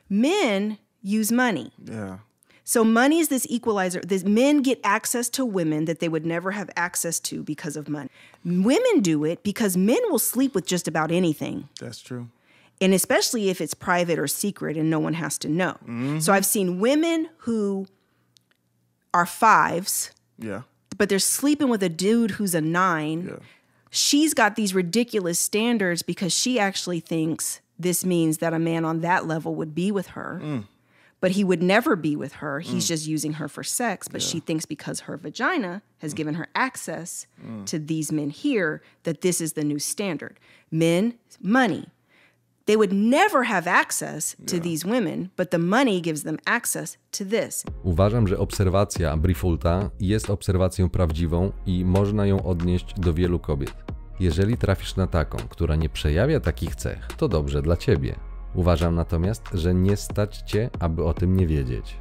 Men 0.09 0.77
use 1.21 1.35
money. 1.35 1.71
Yeah. 1.85 2.19
So 2.63 2.83
money 2.83 3.19
is 3.19 3.27
this 3.27 3.45
equalizer. 3.49 3.99
This 3.99 4.23
men 4.23 4.61
get 4.61 4.79
access 4.83 5.29
to 5.31 5.45
women 5.45 5.85
that 5.85 5.99
they 5.99 6.07
would 6.07 6.25
never 6.25 6.51
have 6.51 6.69
access 6.75 7.19
to 7.21 7.43
because 7.43 7.75
of 7.75 7.89
money. 7.89 8.09
Women 8.45 9.01
do 9.01 9.25
it 9.25 9.43
because 9.43 9.75
men 9.75 9.99
will 10.09 10.19
sleep 10.19 10.55
with 10.55 10.65
just 10.65 10.87
about 10.87 11.11
anything. 11.11 11.67
That's 11.79 11.99
true. 11.99 12.29
And 12.79 12.93
especially 12.93 13.49
if 13.49 13.59
it's 13.59 13.73
private 13.73 14.17
or 14.17 14.27
secret 14.27 14.77
and 14.77 14.89
no 14.89 14.99
one 14.99 15.13
has 15.13 15.37
to 15.39 15.49
know. 15.49 15.77
Mm-hmm. 15.83 16.19
So 16.19 16.33
I've 16.33 16.45
seen 16.45 16.79
women 16.79 17.29
who 17.39 17.85
are 19.13 19.25
fives. 19.25 20.11
Yeah. 20.39 20.61
But 20.97 21.09
they're 21.09 21.19
sleeping 21.19 21.69
with 21.69 21.83
a 21.83 21.89
dude 21.89 22.31
who's 22.31 22.55
a 22.55 22.61
nine. 22.61 23.27
Yeah. 23.27 23.35
She's 23.89 24.33
got 24.33 24.55
these 24.55 24.73
ridiculous 24.73 25.37
standards 25.37 26.01
because 26.01 26.33
she 26.33 26.59
actually 26.59 26.99
thinks 26.99 27.61
this 27.77 28.05
means 28.05 28.39
that 28.39 28.53
a 28.53 28.59
man 28.59 28.85
on 28.85 29.01
that 29.01 29.27
level 29.27 29.53
would 29.55 29.75
be 29.75 29.91
with 29.91 30.07
her. 30.07 30.39
Mm 30.41 30.63
but 31.23 31.31
he 31.31 31.43
would 31.45 31.63
never 31.63 31.95
be 31.95 32.17
with 32.17 32.33
her. 32.33 32.59
He's 32.59 32.83
mm. 32.83 32.89
just 32.89 33.07
using 33.07 33.33
her 33.39 33.47
for 33.47 33.63
sex. 33.63 34.09
But 34.09 34.21
yeah. 34.21 34.27
she 34.27 34.39
thinks 34.41 34.65
because 34.65 34.99
her 35.07 35.15
vagina 35.15 35.81
has 35.99 36.13
mm. 36.13 36.17
given 36.17 36.33
her 36.33 36.49
access 36.53 37.27
mm. 37.41 37.65
to 37.65 37.79
these 37.79 38.11
men 38.11 38.29
here, 38.29 38.81
that 39.03 39.21
this 39.21 39.39
is 39.39 39.53
the 39.53 39.63
new 39.63 39.79
standard. 39.79 40.37
Men, 40.69 41.13
money. 41.39 41.85
They 42.65 42.75
would 42.75 42.91
never 42.91 43.43
have 43.43 43.67
access 43.67 44.35
to 44.47 44.57
yeah. 44.57 44.63
these 44.63 44.83
women, 44.85 45.31
but 45.37 45.51
the 45.51 45.59
money 45.59 46.01
gives 46.01 46.23
them 46.23 46.39
access 46.45 46.97
to 47.13 47.23
this. 47.23 47.63
Uważam, 47.83 48.27
że 48.27 48.37
obserwacja 48.37 49.17
Brifulta 49.17 49.89
jest 49.99 50.29
obserwacją 50.29 50.89
prawdziwą 50.89 51.51
i 51.65 51.85
można 51.85 52.25
ją 52.25 52.43
odnieść 52.43 52.93
do 52.97 53.13
wielu 53.13 53.39
kobiet. 53.39 53.73
Jeżeli 54.19 54.57
trafisz 54.57 54.95
na 54.95 55.07
taką, 55.07 55.37
która 55.49 55.75
nie 55.75 55.89
przejawia 55.89 56.39
takich 56.39 56.75
cech, 56.75 57.07
to 57.17 57.27
dobrze 57.27 57.61
dla 57.61 57.77
ciebie. 57.77 58.32
Uważam 58.55 58.95
natomiast, 58.95 59.43
że 59.53 59.73
nie 59.73 59.97
stać 59.97 60.37
cię, 60.37 60.69
aby 60.79 61.03
o 61.03 61.13
tym 61.13 61.37
nie 61.37 61.47
wiedzieć. 61.47 61.97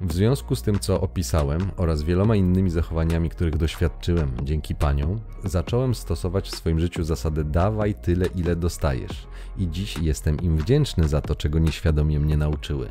W 0.00 0.12
związku 0.12 0.56
z 0.56 0.62
tym, 0.62 0.78
co 0.78 1.00
opisałem 1.00 1.70
oraz 1.76 2.02
wieloma 2.02 2.36
innymi 2.36 2.70
zachowaniami, 2.70 3.30
których 3.30 3.56
doświadczyłem 3.56 4.32
dzięki 4.42 4.74
paniom, 4.74 5.20
zacząłem 5.44 5.94
stosować 5.94 6.48
w 6.48 6.56
swoim 6.56 6.80
życiu 6.80 7.04
zasadę 7.04 7.44
dawaj 7.44 7.94
tyle, 7.94 8.26
ile 8.26 8.56
dostajesz. 8.56 9.26
I 9.58 9.68
dziś 9.68 9.98
jestem 9.98 10.40
im 10.40 10.56
wdzięczny 10.56 11.08
za 11.08 11.20
to, 11.20 11.34
czego 11.34 11.58
nieświadomie 11.58 12.20
mnie 12.20 12.36
nauczyły. 12.36 12.90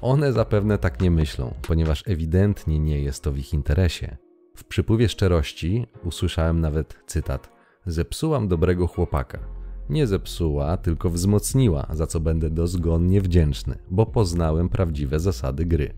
One 0.00 0.32
zapewne 0.32 0.78
tak 0.78 1.00
nie 1.00 1.10
myślą, 1.10 1.54
ponieważ 1.62 2.02
ewidentnie 2.06 2.78
nie 2.78 3.02
jest 3.02 3.24
to 3.24 3.32
w 3.32 3.38
ich 3.38 3.54
interesie. 3.54 4.16
W 4.56 4.64
przypływie 4.64 5.08
szczerości 5.08 5.86
usłyszałem 6.04 6.60
nawet 6.60 7.02
cytat: 7.06 7.50
Zepsułam 7.86 8.48
dobrego 8.48 8.86
chłopaka. 8.86 9.59
Nie 9.90 10.06
zepsuła, 10.06 10.76
tylko 10.76 11.10
wzmocniła, 11.10 11.86
za 11.92 12.06
co 12.06 12.20
będę 12.20 12.50
dozgonnie 12.50 13.20
wdzięczny, 13.20 13.78
bo 13.90 14.06
poznałem 14.06 14.68
prawdziwe 14.68 15.20
zasady 15.20 15.66
gry. 15.66 15.94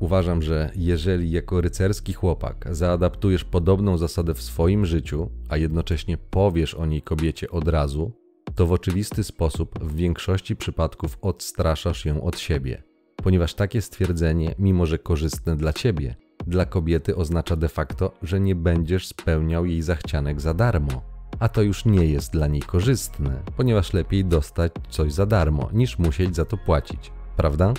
Uważam, 0.00 0.42
że 0.42 0.70
jeżeli 0.74 1.30
jako 1.30 1.60
rycerski 1.60 2.12
chłopak 2.12 2.68
zaadaptujesz 2.70 3.44
podobną 3.44 3.98
zasadę 3.98 4.34
w 4.34 4.42
swoim 4.42 4.86
życiu, 4.86 5.30
a 5.48 5.56
jednocześnie 5.56 6.18
powiesz 6.18 6.74
o 6.74 6.86
niej 6.86 7.02
kobiecie 7.02 7.50
od 7.50 7.68
razu, 7.68 8.12
to 8.54 8.66
w 8.66 8.72
oczywisty 8.72 9.24
sposób 9.24 9.78
w 9.78 9.94
większości 9.94 10.56
przypadków 10.56 11.18
odstraszasz 11.22 12.04
ją 12.04 12.22
od 12.22 12.38
siebie, 12.38 12.82
ponieważ 13.16 13.54
takie 13.54 13.82
stwierdzenie, 13.82 14.54
mimo 14.58 14.86
że 14.86 14.98
korzystne 14.98 15.56
dla 15.56 15.72
ciebie, 15.72 16.16
dla 16.46 16.66
kobiety 16.66 17.16
oznacza 17.16 17.56
de 17.56 17.68
facto, 17.68 18.12
że 18.22 18.40
nie 18.40 18.54
będziesz 18.54 19.06
spełniał 19.06 19.66
jej 19.66 19.82
zachcianek 19.82 20.40
za 20.40 20.54
darmo. 20.54 21.15
A 21.40 21.48
to 21.48 21.62
już 21.62 21.84
nie 21.84 22.04
jest 22.04 22.32
dla 22.32 22.46
niej 22.46 22.62
korzystne, 22.62 23.42
ponieważ 23.56 23.92
lepiej 23.92 24.24
dostać 24.24 24.72
coś 24.88 25.12
za 25.12 25.26
darmo, 25.26 25.68
niż 25.72 25.98
musieć 25.98 26.36
za 26.36 26.44
to 26.44 26.56
płacić, 26.56 27.12
prawda? 27.36 27.74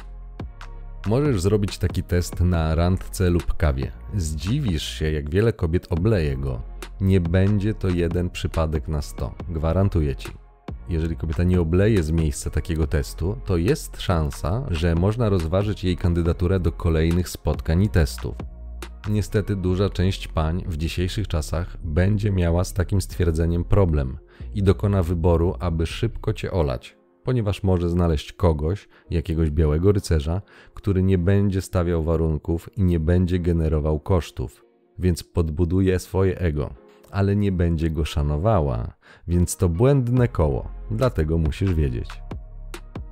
Możesz 1.08 1.42
zrobić 1.42 1.78
taki 1.78 2.04
test 2.04 2.40
na 2.40 2.76
randce 2.76 3.30
lub 3.30 3.54
kawie. 3.54 3.92
Zdziwisz 4.16 4.84
się, 4.84 5.12
jak 5.12 5.30
wiele 5.30 5.54
kobiet 5.54 5.88
obleje 5.90 6.38
go. 6.38 6.62
Nie 7.02 7.22
będzie 7.22 7.74
to 7.74 7.88
jeden 7.88 8.30
przypadek 8.30 8.88
na 8.88 9.02
sto, 9.02 9.36
gwarantuję 9.50 10.16
ci. 10.16 10.30
Jeżeli 10.90 11.16
kobieta 11.16 11.44
nie 11.44 11.62
obleje 11.62 12.04
z 12.04 12.12
miejsca 12.12 12.50
takiego 12.50 12.88
testu, 12.88 13.38
to 13.46 13.58
jest 13.58 14.02
szansa, 14.02 14.64
że 14.70 14.96
można 14.96 15.30
rozważyć 15.30 15.84
jej 15.84 15.98
kandydaturę 15.98 16.60
do 16.60 16.72
kolejnych 16.72 17.30
spotkań 17.30 17.84
i 17.84 17.90
testów. 17.90 18.36
Niestety 19.10 19.56
duża 19.56 19.90
część 19.90 20.28
pań 20.28 20.64
w 20.68 20.78
dzisiejszych 20.78 21.28
czasach 21.28 21.78
będzie 21.84 22.32
miała 22.32 22.64
z 22.64 22.74
takim 22.74 23.02
stwierdzeniem 23.02 23.64
problem 23.64 24.18
i 24.54 24.64
dokona 24.64 25.04
wyboru, 25.04 25.56
aby 25.60 25.86
szybko 25.86 26.34
cię 26.34 26.52
olać, 26.52 26.98
ponieważ 27.24 27.64
może 27.64 27.90
znaleźć 27.90 28.34
kogoś, 28.34 28.88
jakiegoś 29.10 29.52
białego 29.52 29.92
rycerza, 29.92 30.42
który 30.74 31.04
nie 31.04 31.18
będzie 31.18 31.62
stawiał 31.62 32.04
warunków 32.04 32.78
i 32.78 32.84
nie 32.84 33.00
będzie 33.00 33.40
generował 33.40 34.00
kosztów, 34.00 34.66
więc 35.00 35.24
podbuduje 35.24 36.00
swoje 36.00 36.40
ego, 36.40 36.74
ale 37.12 37.36
nie 37.36 37.52
będzie 37.52 37.90
go 37.90 38.06
szanowała, 38.06 38.94
więc 39.28 39.58
to 39.58 39.70
błędne 39.70 40.28
koło, 40.28 40.72
dlatego 40.92 41.38
musisz 41.38 41.74
wiedzieć. 41.74 42.10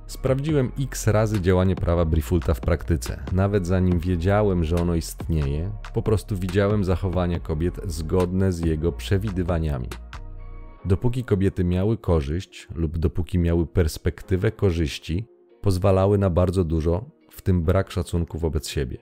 Sprawdziłem 0.06 0.72
x 0.80 1.06
razy 1.06 1.40
działanie 1.40 1.76
prawa 1.76 2.04
Brifulta 2.04 2.54
w 2.54 2.60
praktyce. 2.60 3.22
Nawet 3.32 3.66
zanim 3.66 3.98
wiedziałem, 3.98 4.64
że 4.64 4.76
ono 4.76 4.94
istnieje, 4.94 5.70
po 5.94 6.02
prostu 6.02 6.36
widziałem 6.36 6.84
zachowania 6.84 7.40
kobiet 7.40 7.80
zgodne 7.84 8.52
z 8.52 8.60
jego 8.60 8.92
przewidywaniami. 8.92 9.88
Dopóki 10.84 11.24
kobiety 11.24 11.64
miały 11.64 11.98
korzyść 11.98 12.68
lub 12.74 12.98
dopóki 12.98 13.38
miały 13.38 13.66
perspektywę 13.66 14.52
korzyści, 14.52 15.26
pozwalały 15.60 16.18
na 16.18 16.30
bardzo 16.30 16.64
dużo, 16.64 17.04
w 17.30 17.42
tym 17.42 17.62
brak 17.62 17.90
szacunku 17.90 18.38
wobec 18.38 18.68
siebie. 18.68 18.98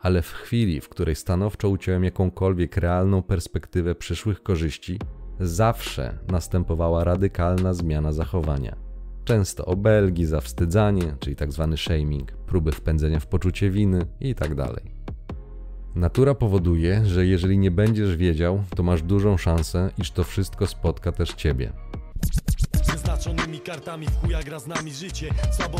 Ale 0.00 0.22
w 0.22 0.32
chwili, 0.32 0.80
w 0.80 0.88
której 0.88 1.14
stanowczo 1.14 1.68
uciąłem 1.68 2.04
jakąkolwiek 2.04 2.76
realną 2.76 3.22
perspektywę 3.22 3.94
przyszłych 3.94 4.42
korzyści, 4.42 4.98
zawsze 5.40 6.18
następowała 6.28 7.04
radykalna 7.04 7.74
zmiana 7.74 8.12
zachowania. 8.12 8.87
Często 9.28 9.64
obelgi, 9.64 10.26
zawstydzanie, 10.26 11.16
czyli 11.20 11.36
tzw. 11.36 11.68
Tak 11.70 11.80
shaming, 11.80 12.32
próby 12.32 12.72
wpędzenia 12.72 13.20
w 13.20 13.26
poczucie 13.26 13.70
winy 13.70 14.06
itd. 14.20 14.54
Tak 14.56 14.82
Natura 15.94 16.34
powoduje, 16.34 17.04
że 17.04 17.26
jeżeli 17.26 17.58
nie 17.58 17.70
będziesz 17.70 18.16
wiedział, 18.16 18.64
to 18.76 18.82
masz 18.82 19.02
dużą 19.02 19.36
szansę, 19.36 19.90
iż 19.98 20.10
to 20.10 20.24
wszystko 20.24 20.66
spotka 20.66 21.12
też 21.12 21.32
ciebie. 21.32 21.72
Kartami 23.64 24.06
w 24.06 24.20
chuja 24.20 24.42
gra 24.42 24.58
z 24.58 24.66
nami 24.66 24.92
życie 24.92 25.30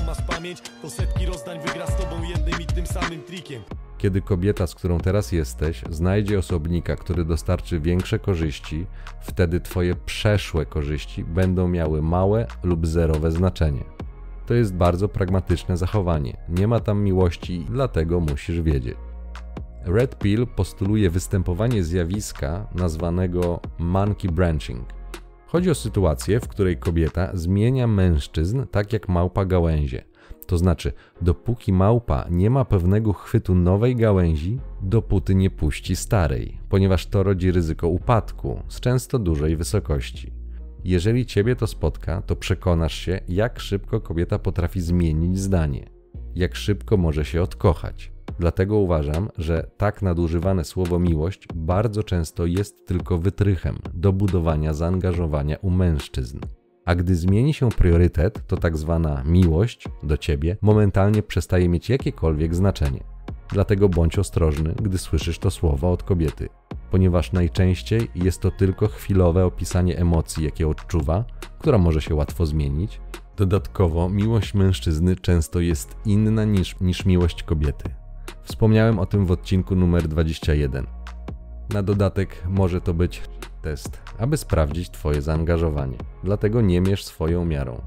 masz 0.06 0.22
pamięć, 0.22 0.62
to 0.82 0.90
setki 0.90 1.26
rozdań 1.26 1.58
wygra 1.66 1.87
z 1.87 1.96
tobą 1.96 2.22
jednym 2.22 2.61
i 2.61 2.66
tym 2.66 2.87
samym 2.87 3.22
trikiem 3.22 3.62
kiedy 3.98 4.20
kobieta, 4.22 4.66
z 4.66 4.74
którą 4.74 4.98
teraz 4.98 5.32
jesteś, 5.32 5.82
znajdzie 5.90 6.38
osobnika, 6.38 6.96
który 6.96 7.24
dostarczy 7.24 7.80
większe 7.80 8.18
korzyści, 8.18 8.87
wtedy 9.20 9.61
Twoje 9.61 9.94
przeszłe 9.94 10.66
korzyści 10.66 11.24
będą 11.24 11.68
miały 11.68 12.02
małe 12.02 12.46
lub 12.62 12.87
zerowe 12.87 13.30
znaczenie. 13.30 13.84
To 14.46 14.54
jest 14.54 14.74
bardzo 14.74 15.08
pragmatyczne 15.08 15.76
zachowanie. 15.76 16.37
Nie 16.48 16.68
ma 16.68 16.80
tam 16.80 17.02
miłości, 17.02 17.66
dlatego 17.70 18.20
musisz 18.20 18.61
wiedzieć. 18.61 18.96
Red 19.84 20.18
Pill 20.18 20.46
postuluje 20.46 21.11
występowanie 21.11 21.84
zjawiska 21.84 22.66
nazwanego 22.74 23.61
monkey 23.78 24.30
branching. 24.30 24.97
Chodzi 25.48 25.70
o 25.70 25.74
sytuację, 25.74 26.40
w 26.40 26.48
której 26.48 26.76
kobieta 26.76 27.30
zmienia 27.34 27.87
mężczyzn 27.87 28.66
tak 28.70 28.92
jak 28.92 29.08
małpa 29.08 29.44
gałęzie. 29.44 30.04
To 30.46 30.58
znaczy, 30.58 30.92
dopóki 31.22 31.72
małpa 31.72 32.26
nie 32.30 32.50
ma 32.50 32.64
pewnego 32.64 33.12
chwytu 33.12 33.54
nowej 33.54 33.96
gałęzi, 33.96 34.58
dopóty 34.82 35.34
nie 35.34 35.50
puści 35.50 35.96
starej, 35.96 36.58
ponieważ 36.68 37.06
to 37.06 37.22
rodzi 37.22 37.52
ryzyko 37.52 37.88
upadku 37.88 38.62
z 38.68 38.80
często 38.80 39.18
dużej 39.18 39.56
wysokości. 39.56 40.32
Jeżeli 40.84 41.26
ciebie 41.26 41.56
to 41.56 41.66
spotka, 41.66 42.22
to 42.22 42.37
przekonasz 42.37 42.94
się, 42.94 43.20
jak 43.28 43.61
szybko 43.61 44.00
kobieta 44.00 44.38
potrafi 44.38 44.80
zmienić 44.80 45.38
zdanie, 45.38 45.90
jak 46.34 46.54
szybko 46.56 46.96
może 46.96 47.24
się 47.24 47.42
odkochać. 47.42 48.17
Dlatego 48.38 48.77
uważam, 48.77 49.29
że 49.38 49.70
tak 49.77 50.03
nadużywane 50.03 50.64
słowo 50.64 50.98
miłość 50.98 51.48
bardzo 51.55 52.03
często 52.03 52.46
jest 52.46 52.87
tylko 52.87 53.18
wytrychem 53.18 53.79
do 53.94 54.12
budowania 54.12 54.74
zaangażowania 54.74 55.57
u 55.57 55.70
mężczyzn 55.70 56.38
a 56.88 56.94
gdy 56.94 57.16
zmieni 57.16 57.55
się 57.55 57.68
priorytet, 57.70 58.46
to 58.46 58.57
tak 58.57 58.77
zwana 58.77 59.22
miłość 59.27 59.88
do 60.03 60.16
ciebie 60.16 60.57
momentalnie 60.62 61.22
przestaje 61.22 61.68
mieć 61.68 61.88
jakiekolwiek 61.88 62.55
znaczenie. 62.55 63.05
Dlatego 63.53 63.88
bądź 63.88 64.18
ostrożny, 64.18 64.74
gdy 64.83 64.98
słyszysz 64.98 65.38
to 65.38 65.51
słowo 65.51 65.92
od 65.92 66.03
kobiety, 66.03 66.48
ponieważ 66.90 67.33
najczęściej 67.33 68.09
jest 68.14 68.40
to 68.40 68.51
tylko 68.51 68.88
chwilowe 68.88 69.44
opisanie 69.44 69.98
emocji, 69.98 70.44
jakie 70.44 70.68
odczuwa, 70.68 71.24
która 71.59 71.79
może 71.79 72.01
się 72.01 72.14
łatwo 72.14 72.46
zmienić. 72.46 73.01
Dodatkowo, 73.37 74.09
miłość 74.09 74.55
mężczyzny 74.55 75.16
często 75.16 75.61
jest 75.61 75.96
inna 76.05 76.44
niż, 76.44 76.81
niż 76.81 77.05
miłość 77.05 77.42
kobiety. 77.42 77.90
Wspomniałem 78.48 78.98
o 78.98 79.06
tym 79.06 79.26
w 79.26 79.30
odcinku 79.30 79.76
numer 79.76 80.08
21. 80.08 80.87
Na 81.72 81.82
dodatek 81.82 82.44
może 82.48 82.80
to 82.80 82.94
być 82.94 83.22
test, 83.62 84.00
aby 84.18 84.37
sprawdzić 84.37 84.90
Twoje 84.90 85.22
zaangażowanie. 85.22 85.96
Dlatego 86.24 86.61
nie 86.61 86.80
mierz 86.80 87.04
swoją 87.04 87.44
miarą. 87.44 87.82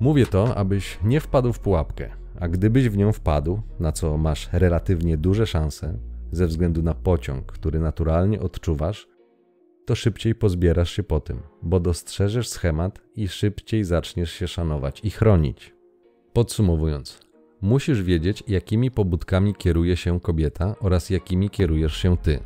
Mówię 0.00 0.26
to, 0.26 0.56
abyś 0.56 0.98
nie 1.04 1.20
wpadł 1.20 1.52
w 1.52 1.60
pułapkę, 1.60 2.10
a 2.40 2.48
gdybyś 2.48 2.88
w 2.88 2.96
nią 2.96 3.12
wpadł, 3.12 3.60
na 3.80 3.92
co 3.92 4.16
masz 4.16 4.48
relatywnie 4.52 5.16
duże 5.16 5.46
szanse, 5.46 5.98
ze 6.32 6.46
względu 6.46 6.82
na 6.82 6.94
pociąg, 6.94 7.52
który 7.52 7.80
naturalnie 7.80 8.40
odczuwasz, 8.40 9.08
to 9.86 9.94
szybciej 9.94 10.34
pozbierasz 10.34 10.90
się 10.90 11.02
po 11.02 11.20
tym, 11.20 11.42
bo 11.62 11.80
dostrzeżesz 11.80 12.48
schemat 12.48 13.00
i 13.14 13.28
szybciej 13.28 13.84
zaczniesz 13.84 14.32
się 14.32 14.48
szanować 14.48 15.00
i 15.04 15.10
chronić. 15.10 15.74
Podsumowując, 16.32 17.25
musisz 17.62 18.02
wiedzieć, 18.02 18.42
jakimi 18.48 18.90
pobudkami 18.90 19.54
kieruje 19.54 19.96
się 19.96 20.20
kobieta 20.20 20.74
oraz 20.80 21.10
jakimi 21.10 21.50
kierujesz 21.50 21.96
się 21.96 22.16
ty. 22.16 22.40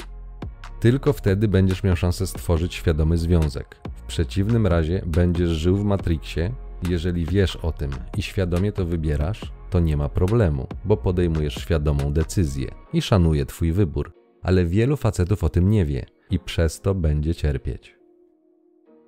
Tylko 0.80 1.12
wtedy 1.12 1.48
będziesz 1.48 1.82
miał 1.82 1.96
szansę 1.96 2.26
stworzyć 2.26 2.74
świadomy 2.74 3.18
związek. 3.18 3.76
W 3.94 4.02
przeciwnym 4.02 4.66
razie 4.66 5.02
będziesz 5.06 5.50
żył 5.50 5.76
w 5.76 5.84
Matrixie. 5.84 6.52
Jeżeli 6.88 7.26
wiesz 7.26 7.56
o 7.56 7.72
tym 7.72 7.90
i 8.16 8.22
świadomie 8.22 8.72
to 8.72 8.84
wybierasz, 8.84 9.52
to 9.70 9.80
nie 9.80 9.96
ma 9.96 10.08
problemu, 10.08 10.66
bo 10.84 10.96
podejmujesz 10.96 11.54
świadomą 11.54 12.12
decyzję 12.12 12.70
i 12.92 13.02
szanuje 13.02 13.46
Twój 13.46 13.72
wybór. 13.72 14.12
Ale 14.42 14.64
wielu 14.64 14.96
facetów 14.96 15.44
o 15.44 15.48
tym 15.48 15.70
nie 15.70 15.84
wie 15.84 16.06
i 16.30 16.38
przez 16.38 16.80
to 16.80 16.94
będzie 16.94 17.34
cierpieć. 17.34 17.99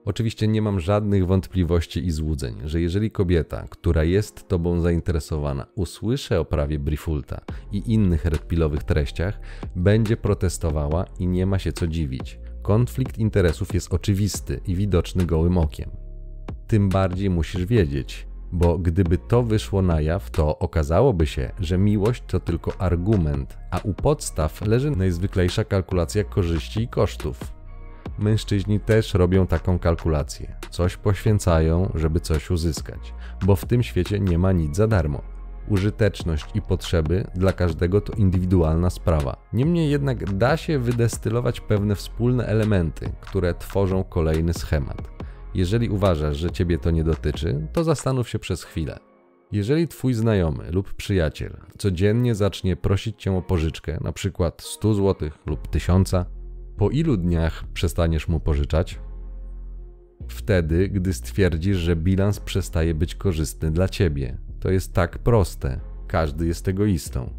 Oczywiście 0.04 0.48
nie 0.48 0.62
mam 0.62 0.80
żadnych 0.80 1.26
wątpliwości 1.26 2.06
i 2.06 2.10
złudzeń, 2.10 2.54
że 2.64 2.80
jeżeli 2.80 3.10
kobieta, 3.10 3.66
która 3.70 4.04
jest 4.04 4.48
tobą 4.48 4.80
zainteresowana, 4.80 5.66
usłyszy 5.74 6.38
o 6.38 6.44
prawie 6.44 6.78
Brifulta 6.78 7.40
i 7.72 7.92
innych 7.92 8.24
redpilowych 8.24 8.82
treściach, 8.82 9.40
będzie 9.76 10.16
protestowała 10.16 11.04
i 11.18 11.26
nie 11.26 11.46
ma 11.46 11.58
się 11.58 11.72
co 11.72 11.86
dziwić. 11.86 12.38
Konflikt 12.62 13.18
interesów 13.18 13.74
jest 13.74 13.94
oczywisty 13.94 14.60
i 14.66 14.74
widoczny 14.74 15.26
gołym 15.26 15.58
okiem. 15.58 15.90
Tym 16.66 16.88
bardziej 16.88 17.30
musisz 17.30 17.66
wiedzieć, 17.66 18.26
bo 18.52 18.78
gdyby 18.78 19.18
to 19.18 19.42
wyszło 19.42 19.82
na 19.82 20.00
jaw, 20.00 20.30
to 20.30 20.58
okazałoby 20.58 21.26
się, 21.26 21.50
że 21.60 21.78
miłość 21.78 22.22
to 22.26 22.40
tylko 22.40 22.80
argument, 22.80 23.58
a 23.70 23.78
u 23.78 23.94
podstaw 23.94 24.66
leży 24.66 24.90
najzwyklejsza 24.90 25.64
kalkulacja 25.64 26.24
korzyści 26.24 26.82
i 26.82 26.88
kosztów. 26.88 27.61
Mężczyźni 28.18 28.80
też 28.80 29.14
robią 29.14 29.46
taką 29.46 29.78
kalkulację. 29.78 30.56
Coś 30.70 30.96
poświęcają, 30.96 31.92
żeby 31.94 32.20
coś 32.20 32.50
uzyskać, 32.50 33.14
bo 33.44 33.56
w 33.56 33.64
tym 33.64 33.82
świecie 33.82 34.20
nie 34.20 34.38
ma 34.38 34.52
nic 34.52 34.76
za 34.76 34.86
darmo. 34.86 35.22
Użyteczność 35.68 36.46
i 36.54 36.62
potrzeby 36.62 37.26
dla 37.34 37.52
każdego 37.52 38.00
to 38.00 38.12
indywidualna 38.12 38.90
sprawa. 38.90 39.36
Niemniej 39.52 39.90
jednak 39.90 40.32
da 40.32 40.56
się 40.56 40.78
wydestylować 40.78 41.60
pewne 41.60 41.94
wspólne 41.94 42.46
elementy, 42.46 43.12
które 43.20 43.54
tworzą 43.54 44.04
kolejny 44.04 44.54
schemat. 44.54 45.10
Jeżeli 45.54 45.88
uważasz, 45.88 46.36
że 46.36 46.50
ciebie 46.50 46.78
to 46.78 46.90
nie 46.90 47.04
dotyczy, 47.04 47.66
to 47.72 47.84
zastanów 47.84 48.28
się 48.28 48.38
przez 48.38 48.64
chwilę. 48.64 48.98
Jeżeli 49.52 49.88
twój 49.88 50.14
znajomy 50.14 50.70
lub 50.70 50.94
przyjaciel 50.94 51.56
codziennie 51.78 52.34
zacznie 52.34 52.76
prosić 52.76 53.22
cię 53.22 53.36
o 53.36 53.42
pożyczkę, 53.42 53.98
na 54.00 54.12
przykład 54.12 54.62
100 54.62 54.94
zł 54.94 55.30
lub 55.46 55.68
1000, 55.68 56.14
po 56.76 56.90
ilu 56.90 57.16
dniach 57.16 57.64
przestaniesz 57.74 58.28
mu 58.28 58.40
pożyczać? 58.40 58.98
Wtedy, 60.28 60.88
gdy 60.88 61.12
stwierdzisz, 61.12 61.76
że 61.76 61.96
bilans 61.96 62.40
przestaje 62.40 62.94
być 62.94 63.14
korzystny 63.14 63.70
dla 63.70 63.88
ciebie. 63.88 64.38
To 64.60 64.70
jest 64.70 64.94
tak 64.94 65.18
proste. 65.18 65.80
Każdy 66.06 66.46
jest 66.46 66.68
egoistą. 66.68 67.30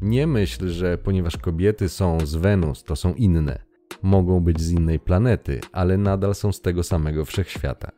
Nie 0.00 0.26
myśl, 0.26 0.68
że 0.68 0.98
ponieważ 0.98 1.36
kobiety 1.36 1.88
są 1.88 2.18
z 2.24 2.34
Wenus, 2.34 2.84
to 2.84 2.96
są 2.96 3.14
inne. 3.14 3.58
Mogą 4.02 4.40
być 4.40 4.60
z 4.60 4.70
innej 4.70 5.00
planety, 5.00 5.60
ale 5.72 5.98
nadal 5.98 6.34
są 6.34 6.52
z 6.52 6.60
tego 6.60 6.82
samego 6.82 7.24
wszechświata. 7.24 7.90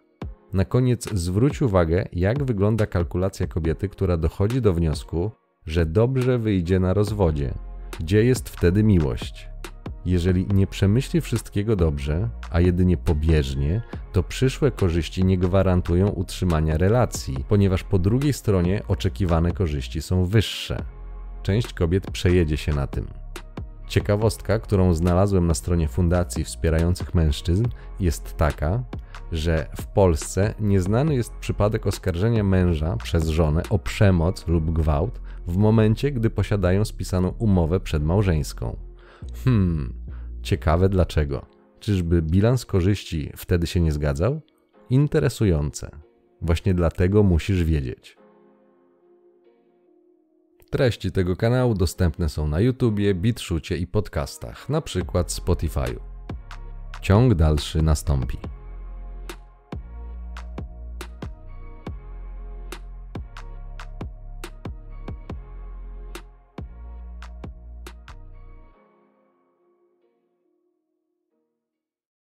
Na 0.52 0.64
koniec 0.64 1.12
zwróć 1.14 1.62
uwagę, 1.62 2.08
jak 2.12 2.44
wygląda 2.44 2.86
kalkulacja 2.86 3.46
kobiety, 3.46 3.88
która 3.88 4.16
dochodzi 4.16 4.62
do 4.62 4.74
wniosku, 4.74 5.30
że 5.66 5.86
dobrze 5.86 6.38
wyjdzie 6.38 6.80
na 6.80 6.94
rozwodzie. 6.94 7.54
Gdzie 8.00 8.24
jest 8.24 8.48
wtedy 8.48 8.82
miłość? 8.82 9.47
Jeżeli 10.08 10.46
nie 10.46 10.66
przemyśli 10.66 11.20
wszystkiego 11.20 11.76
dobrze, 11.76 12.28
a 12.50 12.60
jedynie 12.60 12.96
pobieżnie, 12.96 13.82
to 14.12 14.22
przyszłe 14.22 14.70
korzyści 14.70 15.24
nie 15.24 15.38
gwarantują 15.38 16.08
utrzymania 16.08 16.78
relacji, 16.78 17.44
ponieważ 17.48 17.84
po 17.84 17.98
drugiej 17.98 18.32
stronie 18.32 18.82
oczekiwane 18.88 19.52
korzyści 19.52 20.02
są 20.02 20.24
wyższe. 20.24 20.84
Część 21.42 21.72
kobiet 21.72 22.10
przejedzie 22.10 22.56
się 22.56 22.74
na 22.74 22.86
tym. 22.86 23.06
Ciekawostka, 23.88 24.58
którą 24.58 24.94
znalazłem 24.94 25.46
na 25.46 25.54
stronie 25.54 25.88
fundacji 25.88 26.44
wspierających 26.44 27.14
mężczyzn, 27.14 27.64
jest 28.00 28.36
taka, 28.36 28.82
że 29.32 29.66
w 29.76 29.86
Polsce 29.86 30.54
nieznany 30.60 31.14
jest 31.14 31.32
przypadek 31.32 31.86
oskarżenia 31.86 32.44
męża 32.44 32.96
przez 32.96 33.28
żonę 33.28 33.62
o 33.70 33.78
przemoc 33.78 34.46
lub 34.46 34.72
gwałt 34.72 35.20
w 35.46 35.56
momencie, 35.56 36.12
gdy 36.12 36.30
posiadają 36.30 36.84
spisaną 36.84 37.28
umowę 37.28 37.80
przedmałżeńską. 37.80 38.76
Hmm, 39.44 39.97
ciekawe 40.48 40.88
dlaczego. 40.88 41.46
Czyżby 41.80 42.22
bilans 42.22 42.66
korzyści 42.66 43.32
wtedy 43.36 43.66
się 43.66 43.80
nie 43.80 43.92
zgadzał? 43.92 44.40
Interesujące. 44.90 45.90
Właśnie 46.42 46.74
dlatego 46.74 47.22
musisz 47.22 47.64
wiedzieć. 47.64 48.16
Treści 50.70 51.12
tego 51.12 51.36
kanału 51.36 51.74
dostępne 51.74 52.28
są 52.28 52.48
na 52.48 52.60
YouTubie, 52.60 53.14
BitShucie 53.14 53.76
i 53.76 53.86
podcastach, 53.86 54.68
na 54.68 54.80
przykład 54.80 55.28
Spotify'u. 55.28 56.00
Ciąg 57.02 57.34
dalszy 57.34 57.82
nastąpi. 57.82 58.38